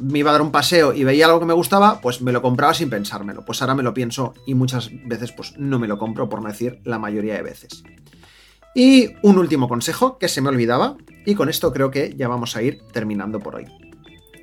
me 0.00 0.18
iba 0.18 0.30
a 0.30 0.32
dar 0.32 0.42
un 0.42 0.52
paseo 0.52 0.92
y 0.92 1.04
veía 1.04 1.26
algo 1.26 1.40
que 1.40 1.46
me 1.46 1.54
gustaba, 1.54 2.00
pues 2.00 2.20
me 2.20 2.32
lo 2.32 2.42
compraba 2.42 2.74
sin 2.74 2.90
pensármelo. 2.90 3.44
Pues 3.44 3.62
ahora 3.62 3.74
me 3.74 3.82
lo 3.82 3.94
pienso 3.94 4.34
y 4.46 4.54
muchas 4.54 4.90
veces 5.06 5.32
pues 5.32 5.54
no 5.56 5.78
me 5.78 5.88
lo 5.88 5.98
compro, 5.98 6.28
por 6.28 6.42
no 6.42 6.48
decir 6.48 6.80
la 6.84 6.98
mayoría 6.98 7.34
de 7.34 7.42
veces. 7.42 7.82
Y 8.74 9.14
un 9.22 9.38
último 9.38 9.68
consejo 9.68 10.18
que 10.18 10.28
se 10.28 10.42
me 10.42 10.50
olvidaba, 10.50 10.96
y 11.24 11.34
con 11.34 11.48
esto 11.48 11.72
creo 11.72 11.90
que 11.90 12.14
ya 12.14 12.28
vamos 12.28 12.56
a 12.56 12.62
ir 12.62 12.82
terminando 12.92 13.40
por 13.40 13.54
hoy. 13.54 13.64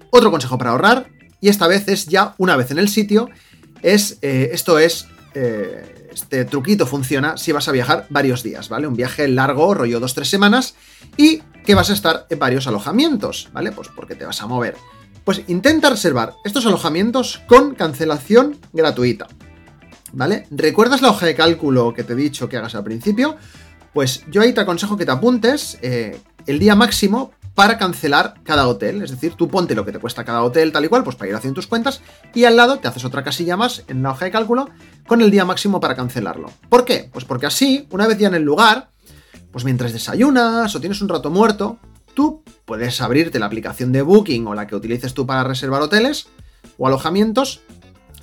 Otro 0.09 0.31
consejo 0.31 0.57
para 0.57 0.71
ahorrar, 0.71 1.09
y 1.39 1.49
esta 1.49 1.67
vez 1.67 1.87
es 1.87 2.07
ya 2.07 2.33
una 2.39 2.55
vez 2.55 2.71
en 2.71 2.79
el 2.79 2.89
sitio, 2.89 3.29
es, 3.83 4.17
eh, 4.23 4.49
esto 4.51 4.79
es, 4.79 5.07
eh, 5.35 6.02
este 6.13 6.45
truquito 6.45 6.85
funciona 6.85 7.37
si 7.37 7.51
vas 7.51 7.67
a 7.67 7.71
viajar 7.71 8.05
varios 8.09 8.43
días, 8.43 8.69
¿vale? 8.69 8.87
Un 8.87 8.95
viaje 8.95 9.27
largo, 9.27 9.73
rollo 9.73 9.99
dos, 9.99 10.13
tres 10.13 10.29
semanas, 10.29 10.75
y 11.17 11.41
que 11.65 11.75
vas 11.75 11.89
a 11.89 11.93
estar 11.93 12.25
en 12.29 12.39
varios 12.39 12.67
alojamientos, 12.67 13.49
¿vale? 13.53 13.71
Pues 13.71 13.89
porque 13.89 14.15
te 14.15 14.25
vas 14.25 14.41
a 14.41 14.47
mover. 14.47 14.75
Pues 15.23 15.41
intenta 15.47 15.89
reservar 15.89 16.35
estos 16.43 16.65
alojamientos 16.65 17.41
con 17.47 17.75
cancelación 17.75 18.57
gratuita, 18.73 19.27
¿vale? 20.11 20.47
¿Recuerdas 20.51 21.01
la 21.01 21.09
hoja 21.09 21.25
de 21.25 21.35
cálculo 21.35 21.93
que 21.93 22.03
te 22.03 22.13
he 22.13 22.17
dicho 22.17 22.49
que 22.49 22.57
hagas 22.57 22.75
al 22.75 22.83
principio? 22.83 23.37
Pues 23.93 24.23
yo 24.29 24.41
ahí 24.41 24.53
te 24.53 24.61
aconsejo 24.61 24.97
que 24.97 25.05
te 25.05 25.11
apuntes 25.11 25.77
eh, 25.81 26.19
el 26.47 26.59
día 26.59 26.75
máximo 26.75 27.31
para 27.55 27.77
cancelar 27.77 28.35
cada 28.43 28.67
hotel. 28.67 29.01
Es 29.01 29.11
decir, 29.11 29.35
tú 29.35 29.47
ponte 29.47 29.75
lo 29.75 29.85
que 29.85 29.91
te 29.91 29.99
cuesta 29.99 30.25
cada 30.25 30.43
hotel 30.43 30.71
tal 30.71 30.85
y 30.85 30.87
cual, 30.87 31.03
pues 31.03 31.15
para 31.15 31.29
ir 31.29 31.35
haciendo 31.35 31.55
tus 31.55 31.67
cuentas, 31.67 32.01
y 32.33 32.45
al 32.45 32.55
lado 32.55 32.79
te 32.79 32.87
haces 32.87 33.05
otra 33.05 33.23
casilla 33.23 33.55
más 33.55 33.83
en 33.87 34.03
la 34.03 34.11
hoja 34.11 34.25
de 34.25 34.31
cálculo 34.31 34.69
con 35.07 35.21
el 35.21 35.31
día 35.31 35.45
máximo 35.45 35.79
para 35.79 35.95
cancelarlo. 35.95 36.49
¿Por 36.69 36.85
qué? 36.85 37.09
Pues 37.11 37.25
porque 37.25 37.45
así, 37.45 37.87
una 37.91 38.07
vez 38.07 38.17
ya 38.17 38.27
en 38.27 38.35
el 38.35 38.43
lugar, 38.43 38.89
pues 39.51 39.65
mientras 39.65 39.93
desayunas 39.93 40.75
o 40.75 40.79
tienes 40.79 41.01
un 41.01 41.09
rato 41.09 41.29
muerto, 41.29 41.77
tú 42.13 42.43
puedes 42.65 43.01
abrirte 43.01 43.39
la 43.39 43.45
aplicación 43.47 43.91
de 43.91 44.01
Booking 44.01 44.47
o 44.47 44.53
la 44.53 44.67
que 44.67 44.75
utilices 44.75 45.13
tú 45.13 45.25
para 45.25 45.43
reservar 45.43 45.81
hoteles 45.81 46.27
o 46.77 46.87
alojamientos 46.87 47.61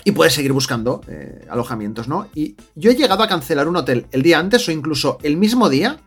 y 0.04 0.12
puedes 0.12 0.32
seguir 0.32 0.52
buscando 0.52 1.02
eh, 1.08 1.46
alojamientos, 1.50 2.08
¿no? 2.08 2.28
Y 2.34 2.56
yo 2.74 2.90
he 2.90 2.96
llegado 2.96 3.22
a 3.22 3.28
cancelar 3.28 3.68
un 3.68 3.76
hotel 3.76 4.06
el 4.12 4.22
día 4.22 4.38
antes 4.38 4.66
o 4.68 4.72
incluso 4.72 5.18
el 5.22 5.36
mismo 5.36 5.68
día 5.68 5.98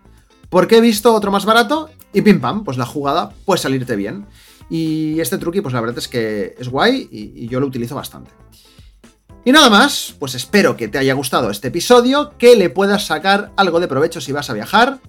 porque 0.49 0.77
he 0.77 0.81
visto 0.81 1.13
otro 1.13 1.31
más 1.31 1.45
barato 1.45 1.89
y 2.13 2.21
pim 2.21 2.39
pam, 2.39 2.63
pues 2.63 2.77
la 2.77 2.86
jugada 2.86 3.31
puede 3.45 3.59
salirte 3.59 3.95
bien. 3.95 4.25
Y 4.69 5.19
este 5.19 5.38
truqui, 5.38 5.62
pues 5.62 5.73
la 5.73 5.81
verdad 5.81 5.97
es 5.97 6.07
que 6.07 6.55
es 6.57 6.69
guay 6.69 7.07
y, 7.12 7.47
yo 7.47 7.59
lo 7.59 7.67
utilizo 7.67 7.95
bastante. 7.95 8.31
Y 9.45 9.51
nada 9.51 9.69
más, 9.69 10.15
pues 10.19 10.36
espero 10.36 10.77
que 10.77 10.88
te 10.88 10.97
haya 10.97 11.13
gustado 11.13 11.49
este 11.49 11.67
episodio, 11.67 12.34
que 12.38 12.56
le 12.56 12.69
puedas 12.69 13.08
sacar 13.08 13.51
algo 13.58 13.82
de 13.82 13.89
provecho 13.89 14.21
si 14.21 14.32
vas 14.32 14.49
a 14.49 14.53
viajar. 14.53 14.99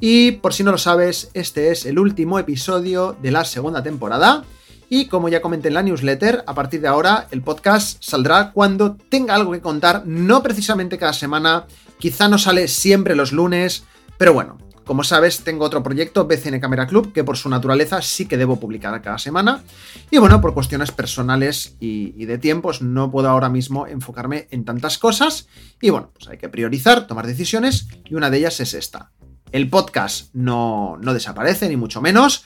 Y 0.00 0.32
por 0.32 0.52
si 0.52 0.64
no 0.64 0.72
lo 0.72 0.78
sabes, 0.78 1.30
este 1.34 1.70
es 1.70 1.86
el 1.86 2.00
último 2.00 2.40
episodio 2.40 3.16
de 3.22 3.30
la 3.30 3.44
segunda 3.44 3.84
temporada. 3.84 4.44
Y 4.88 5.06
como 5.06 5.28
ya 5.28 5.40
comenté 5.40 5.68
en 5.68 5.74
la 5.74 5.82
newsletter, 5.82 6.42
a 6.48 6.54
partir 6.54 6.80
de 6.80 6.88
ahora 6.88 7.28
el 7.30 7.42
podcast 7.42 8.02
saldrá 8.02 8.50
cuando 8.50 8.96
tenga 9.08 9.36
algo 9.36 9.52
que 9.52 9.60
contar, 9.60 10.02
no 10.04 10.42
precisamente 10.42 10.98
cada 10.98 11.12
semana, 11.12 11.66
quizá 11.98 12.28
no 12.28 12.38
sale 12.38 12.66
siempre 12.66 13.14
los 13.14 13.30
lunes, 13.32 13.84
pero 14.18 14.32
bueno, 14.32 14.58
como 14.86 15.02
sabes, 15.02 15.40
tengo 15.40 15.64
otro 15.64 15.82
proyecto, 15.82 16.26
BCN 16.26 16.60
Camera 16.60 16.86
Club, 16.86 17.12
que 17.12 17.24
por 17.24 17.36
su 17.36 17.48
naturaleza 17.48 18.00
sí 18.02 18.26
que 18.26 18.36
debo 18.36 18.60
publicar 18.60 19.02
cada 19.02 19.18
semana. 19.18 19.64
Y 20.12 20.18
bueno, 20.18 20.40
por 20.40 20.54
cuestiones 20.54 20.92
personales 20.92 21.76
y, 21.80 22.24
de 22.24 22.38
tiempos, 22.38 22.82
no 22.82 23.10
puedo 23.10 23.28
ahora 23.28 23.48
mismo 23.48 23.88
enfocarme 23.88 24.46
en 24.52 24.64
tantas 24.64 24.96
cosas. 24.98 25.48
Y 25.82 25.90
bueno, 25.90 26.10
pues 26.14 26.28
hay 26.28 26.38
que 26.38 26.48
priorizar, 26.48 27.08
tomar 27.08 27.26
decisiones, 27.26 27.88
y 28.04 28.14
una 28.14 28.30
de 28.30 28.38
ellas 28.38 28.60
es 28.60 28.74
esta. 28.74 29.10
El 29.50 29.68
podcast 29.68 30.32
no, 30.34 30.96
no 31.02 31.14
desaparece, 31.14 31.68
ni 31.68 31.76
mucho 31.76 32.00
menos. 32.00 32.44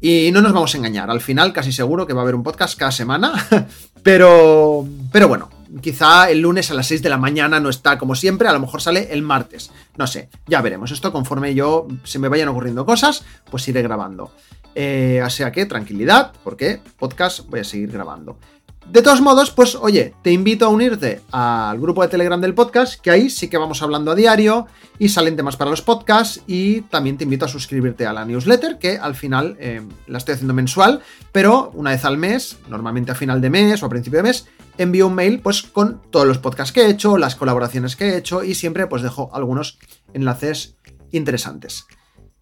Y 0.00 0.30
no 0.32 0.42
nos 0.42 0.52
vamos 0.52 0.72
a 0.74 0.78
engañar, 0.78 1.10
al 1.10 1.20
final 1.20 1.52
casi 1.52 1.72
seguro 1.72 2.06
que 2.06 2.12
va 2.12 2.20
a 2.20 2.22
haber 2.22 2.36
un 2.36 2.44
podcast 2.44 2.78
cada 2.78 2.92
semana, 2.92 3.32
pero, 4.04 4.86
pero 5.12 5.26
bueno, 5.26 5.50
quizá 5.80 6.30
el 6.30 6.40
lunes 6.40 6.70
a 6.70 6.74
las 6.74 6.86
6 6.88 7.02
de 7.02 7.08
la 7.08 7.18
mañana 7.18 7.60
no 7.60 7.68
está 7.68 7.98
como 7.98 8.14
siempre, 8.14 8.48
a 8.48 8.52
lo 8.52 8.60
mejor 8.60 8.80
sale 8.82 9.08
el 9.12 9.22
martes. 9.22 9.70
No 9.96 10.06
sé, 10.06 10.28
ya 10.46 10.60
veremos. 10.62 10.90
Esto 10.90 11.12
conforme 11.12 11.54
yo 11.54 11.86
se 12.04 12.18
me 12.18 12.28
vayan 12.28 12.48
ocurriendo 12.48 12.84
cosas, 12.86 13.24
pues 13.50 13.66
iré 13.68 13.82
grabando. 13.82 14.32
Eh, 14.74 15.20
o 15.24 15.30
sea 15.30 15.50
que 15.50 15.66
tranquilidad, 15.66 16.32
porque 16.44 16.80
podcast 16.98 17.48
voy 17.48 17.60
a 17.60 17.64
seguir 17.64 17.90
grabando. 17.90 18.38
De 18.90 19.02
todos 19.02 19.20
modos, 19.20 19.52
pues 19.52 19.76
oye, 19.76 20.14
te 20.20 20.32
invito 20.32 20.66
a 20.66 20.68
unirte 20.68 21.20
al 21.30 21.78
grupo 21.78 22.02
de 22.02 22.08
Telegram 22.08 22.40
del 22.40 22.54
podcast, 22.54 23.00
que 23.00 23.12
ahí 23.12 23.30
sí 23.30 23.46
que 23.46 23.56
vamos 23.56 23.82
hablando 23.82 24.10
a 24.10 24.16
diario 24.16 24.66
y 24.98 25.10
salen 25.10 25.36
temas 25.36 25.56
para 25.56 25.70
los 25.70 25.80
podcasts 25.80 26.42
y 26.48 26.80
también 26.80 27.16
te 27.16 27.22
invito 27.22 27.44
a 27.44 27.48
suscribirte 27.48 28.04
a 28.04 28.12
la 28.12 28.24
newsletter, 28.24 28.80
que 28.80 28.98
al 28.98 29.14
final 29.14 29.56
eh, 29.60 29.80
la 30.08 30.18
estoy 30.18 30.34
haciendo 30.34 30.54
mensual, 30.54 31.02
pero 31.30 31.70
una 31.74 31.90
vez 31.90 32.04
al 32.04 32.18
mes, 32.18 32.58
normalmente 32.68 33.12
a 33.12 33.14
final 33.14 33.40
de 33.40 33.50
mes 33.50 33.80
o 33.80 33.86
a 33.86 33.90
principio 33.90 34.16
de 34.16 34.24
mes, 34.24 34.48
envío 34.76 35.06
un 35.06 35.14
mail 35.14 35.38
pues 35.38 35.62
con 35.62 36.00
todos 36.10 36.26
los 36.26 36.38
podcasts 36.38 36.72
que 36.72 36.80
he 36.80 36.90
hecho, 36.90 37.16
las 37.16 37.36
colaboraciones 37.36 37.94
que 37.94 38.06
he 38.06 38.16
hecho 38.16 38.42
y 38.42 38.56
siempre 38.56 38.88
pues 38.88 39.02
dejo 39.02 39.30
algunos 39.32 39.78
enlaces 40.14 40.74
interesantes. 41.12 41.86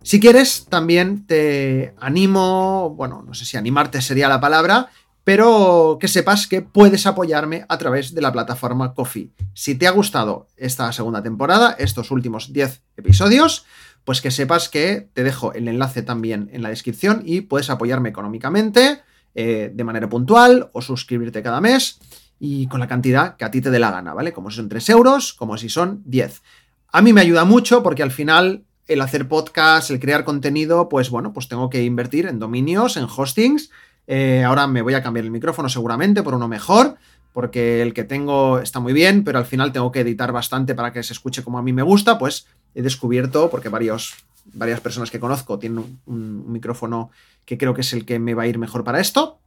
Si 0.02 0.18
quieres, 0.18 0.64
también 0.70 1.26
te 1.26 1.94
animo, 2.00 2.94
bueno, 2.96 3.22
no 3.26 3.34
sé 3.34 3.44
si 3.44 3.58
animarte 3.58 4.00
sería 4.00 4.30
la 4.30 4.40
palabra, 4.40 4.88
pero 5.28 5.98
que 6.00 6.08
sepas 6.08 6.46
que 6.46 6.62
puedes 6.62 7.06
apoyarme 7.06 7.66
a 7.68 7.76
través 7.76 8.14
de 8.14 8.22
la 8.22 8.32
plataforma 8.32 8.94
Coffee. 8.94 9.30
Si 9.52 9.74
te 9.74 9.86
ha 9.86 9.90
gustado 9.90 10.48
esta 10.56 10.90
segunda 10.90 11.22
temporada, 11.22 11.76
estos 11.78 12.10
últimos 12.10 12.54
10 12.54 12.80
episodios, 12.96 13.66
pues 14.04 14.22
que 14.22 14.30
sepas 14.30 14.70
que 14.70 15.10
te 15.12 15.24
dejo 15.24 15.52
el 15.52 15.68
enlace 15.68 16.00
también 16.00 16.48
en 16.54 16.62
la 16.62 16.70
descripción 16.70 17.20
y 17.26 17.42
puedes 17.42 17.68
apoyarme 17.68 18.08
económicamente 18.08 19.02
eh, 19.34 19.70
de 19.70 19.84
manera 19.84 20.08
puntual 20.08 20.70
o 20.72 20.80
suscribirte 20.80 21.42
cada 21.42 21.60
mes 21.60 22.00
y 22.40 22.66
con 22.68 22.80
la 22.80 22.88
cantidad 22.88 23.36
que 23.36 23.44
a 23.44 23.50
ti 23.50 23.60
te 23.60 23.70
dé 23.70 23.78
la 23.78 23.90
gana, 23.90 24.14
¿vale? 24.14 24.32
Como 24.32 24.50
si 24.50 24.56
son 24.56 24.70
3 24.70 24.88
euros, 24.88 25.34
como 25.34 25.58
si 25.58 25.68
son 25.68 26.00
10. 26.06 26.40
A 26.90 27.02
mí 27.02 27.12
me 27.12 27.20
ayuda 27.20 27.44
mucho 27.44 27.82
porque 27.82 28.02
al 28.02 28.12
final 28.12 28.64
el 28.86 29.02
hacer 29.02 29.28
podcast, 29.28 29.90
el 29.90 30.00
crear 30.00 30.24
contenido, 30.24 30.88
pues 30.88 31.10
bueno, 31.10 31.34
pues 31.34 31.48
tengo 31.48 31.68
que 31.68 31.84
invertir 31.84 32.24
en 32.24 32.38
dominios, 32.38 32.96
en 32.96 33.04
hostings 33.04 33.68
eh, 34.10 34.42
ahora 34.42 34.66
me 34.66 34.80
voy 34.80 34.94
a 34.94 35.02
cambiar 35.02 35.26
el 35.26 35.30
micrófono 35.30 35.68
seguramente 35.68 36.22
por 36.22 36.34
uno 36.34 36.48
mejor, 36.48 36.96
porque 37.34 37.82
el 37.82 37.92
que 37.92 38.04
tengo 38.04 38.58
está 38.58 38.80
muy 38.80 38.94
bien, 38.94 39.22
pero 39.22 39.38
al 39.38 39.44
final 39.44 39.70
tengo 39.70 39.92
que 39.92 40.00
editar 40.00 40.32
bastante 40.32 40.74
para 40.74 40.94
que 40.94 41.02
se 41.02 41.12
escuche 41.12 41.44
como 41.44 41.58
a 41.58 41.62
mí 41.62 41.74
me 41.74 41.82
gusta, 41.82 42.18
pues 42.18 42.46
he 42.74 42.80
descubierto, 42.80 43.50
porque 43.50 43.68
varios, 43.68 44.14
varias 44.46 44.80
personas 44.80 45.10
que 45.10 45.20
conozco 45.20 45.58
tienen 45.58 46.00
un, 46.06 46.50
micrófono 46.50 47.10
que 47.44 47.58
creo 47.58 47.74
que 47.74 47.82
es 47.82 47.92
el 47.92 48.06
que 48.06 48.18
me 48.18 48.32
va 48.32 48.44
a 48.44 48.46
ir 48.46 48.58
mejor 48.58 48.82
para 48.82 48.98
esto. 48.98 49.38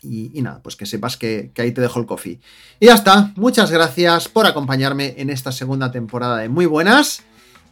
Y, 0.00 0.40
nada, 0.40 0.60
pues 0.62 0.76
que 0.76 0.86
sepas 0.86 1.16
que, 1.16 1.50
ahí 1.58 1.72
te 1.72 1.80
dejo 1.80 2.00
el 2.00 2.06
coffee. 2.06 2.40
Y 2.80 2.86
ya 2.86 2.94
está, 2.94 3.32
muchas 3.36 3.70
gracias 3.70 4.28
por 4.28 4.46
acompañarme 4.46 5.16
en 5.18 5.28
esta 5.28 5.52
segunda 5.52 5.90
temporada 5.90 6.38
de 6.38 6.48
Muy 6.48 6.66
Buenas. 6.66 7.24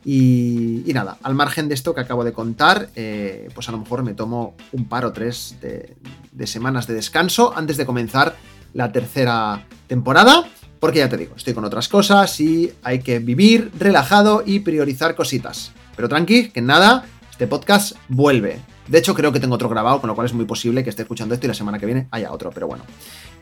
Y, 0.08 0.84
nada, 0.94 1.18
al 1.24 1.34
margen 1.34 1.66
de 1.66 1.74
esto 1.74 1.92
que 1.92 2.00
acabo 2.00 2.22
de 2.22 2.32
contar, 2.32 2.90
eh, 2.94 3.48
pues 3.52 3.68
a 3.68 3.72
lo 3.72 3.78
mejor 3.78 4.04
me 4.04 4.14
tomo 4.14 4.54
un 4.70 4.84
par 4.84 5.04
o 5.04 5.12
tres 5.12 5.56
de, 5.60 6.46
semanas 6.46 6.86
de 6.86 6.94
descanso 6.94 7.52
antes 7.56 7.76
de 7.76 7.84
comenzar 7.86 8.36
la 8.72 8.92
tercera 8.92 9.66
temporada, 9.88 10.48
porque 10.78 11.00
ya 11.00 11.08
te 11.08 11.16
digo, 11.16 11.34
estoy 11.34 11.54
con 11.54 11.64
otras 11.64 11.88
cosas 11.88 12.38
y 12.38 12.72
hay 12.84 13.00
que 13.00 13.18
vivir 13.18 13.72
relajado 13.76 14.44
y 14.46 14.60
priorizar 14.60 15.16
cositas. 15.16 15.72
Pero 15.96 16.08
tranqui, 16.08 16.50
que 16.50 16.62
nada, 16.62 17.04
este 17.28 17.48
podcast 17.48 17.96
vuelve. 18.08 18.60
De 18.86 18.98
hecho, 18.98 19.12
creo 19.12 19.32
que 19.32 19.40
tengo 19.40 19.56
otro 19.56 19.68
grabado, 19.68 20.00
con 20.00 20.06
lo 20.06 20.14
cual 20.14 20.26
es 20.26 20.34
muy 20.34 20.44
posible 20.44 20.84
que 20.84 20.90
esté 20.90 21.02
escuchando 21.02 21.34
esto 21.34 21.46
y 21.46 21.48
la 21.48 21.54
semana 21.54 21.80
que 21.80 21.86
viene 21.86 22.06
haya 22.12 22.30
otro, 22.30 22.50
pero 22.50 22.68
bueno. 22.68 22.84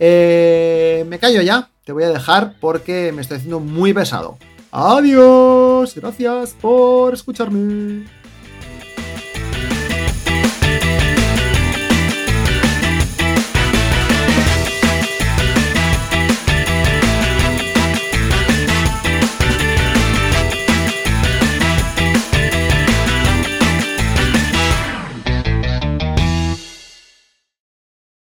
Eh, 0.00 1.04
me 1.08 1.18
callo 1.18 1.42
ya, 1.42 1.68
te 1.84 1.92
voy 1.92 2.04
a 2.04 2.08
dejar 2.08 2.54
porque 2.58 3.12
me 3.12 3.20
estoy 3.20 3.36
haciendo 3.36 3.60
muy 3.60 3.92
pesado. 3.92 4.38
Adiós, 4.76 5.94
gracias 5.94 6.52
por 6.54 7.14
escucharme. 7.14 8.08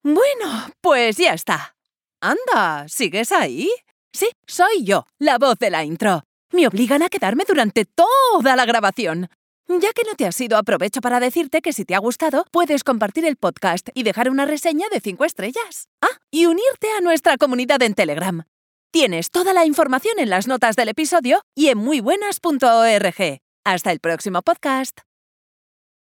Bueno, 0.02 0.72
pues 0.82 1.18
ya 1.18 1.36
está. 1.36 1.76
Anda, 2.22 2.88
¿sigues 2.88 3.32
ahí? 3.32 3.70
Sí, 4.12 4.32
soy 4.48 4.84
yo, 4.84 5.06
la 5.20 5.38
voz 5.38 5.60
de 5.60 5.70
la 5.70 5.84
intro. 5.84 6.24
Me 6.52 6.68
obligan 6.68 7.04
a 7.04 7.10
quedarme 7.10 7.44
durante 7.48 7.86
toda 7.86 8.56
la 8.56 8.66
grabación. 8.66 9.30
Ya 9.68 9.94
que 9.94 10.04
no 10.04 10.16
te 10.16 10.26
has 10.26 10.42
ido, 10.42 10.58
aprovecho 10.58 11.00
para 11.00 11.20
decirte 11.20 11.62
que 11.62 11.74
si 11.74 11.86
te 11.86 11.94
ha 11.94 12.00
gustado, 12.00 12.46
puedes 12.52 12.84
compartir 12.84 13.24
el 13.26 13.36
podcast 13.36 13.90
y 13.94 14.02
dejar 14.02 14.32
una 14.32 14.46
reseña 14.46 14.88
de 14.92 15.00
5 15.00 15.26
estrellas. 15.26 15.90
Ah, 16.02 16.18
y 16.32 16.48
unirte 16.48 16.88
a 16.98 17.02
nuestra 17.02 17.38
comunidad 17.38 17.82
en 17.84 17.94
Telegram. 17.94 18.44
Tienes 18.92 19.30
toda 19.30 19.54
la 19.54 19.66
información 19.66 20.18
en 20.18 20.32
las 20.32 20.48
notas 20.48 20.76
del 20.76 20.90
episodio 20.90 21.44
y 21.56 21.68
en 21.68 21.78
muybuenas.org. 21.78 23.40
Hasta 23.64 23.92
el 23.92 24.00
próximo 24.00 24.42
podcast. 24.42 25.09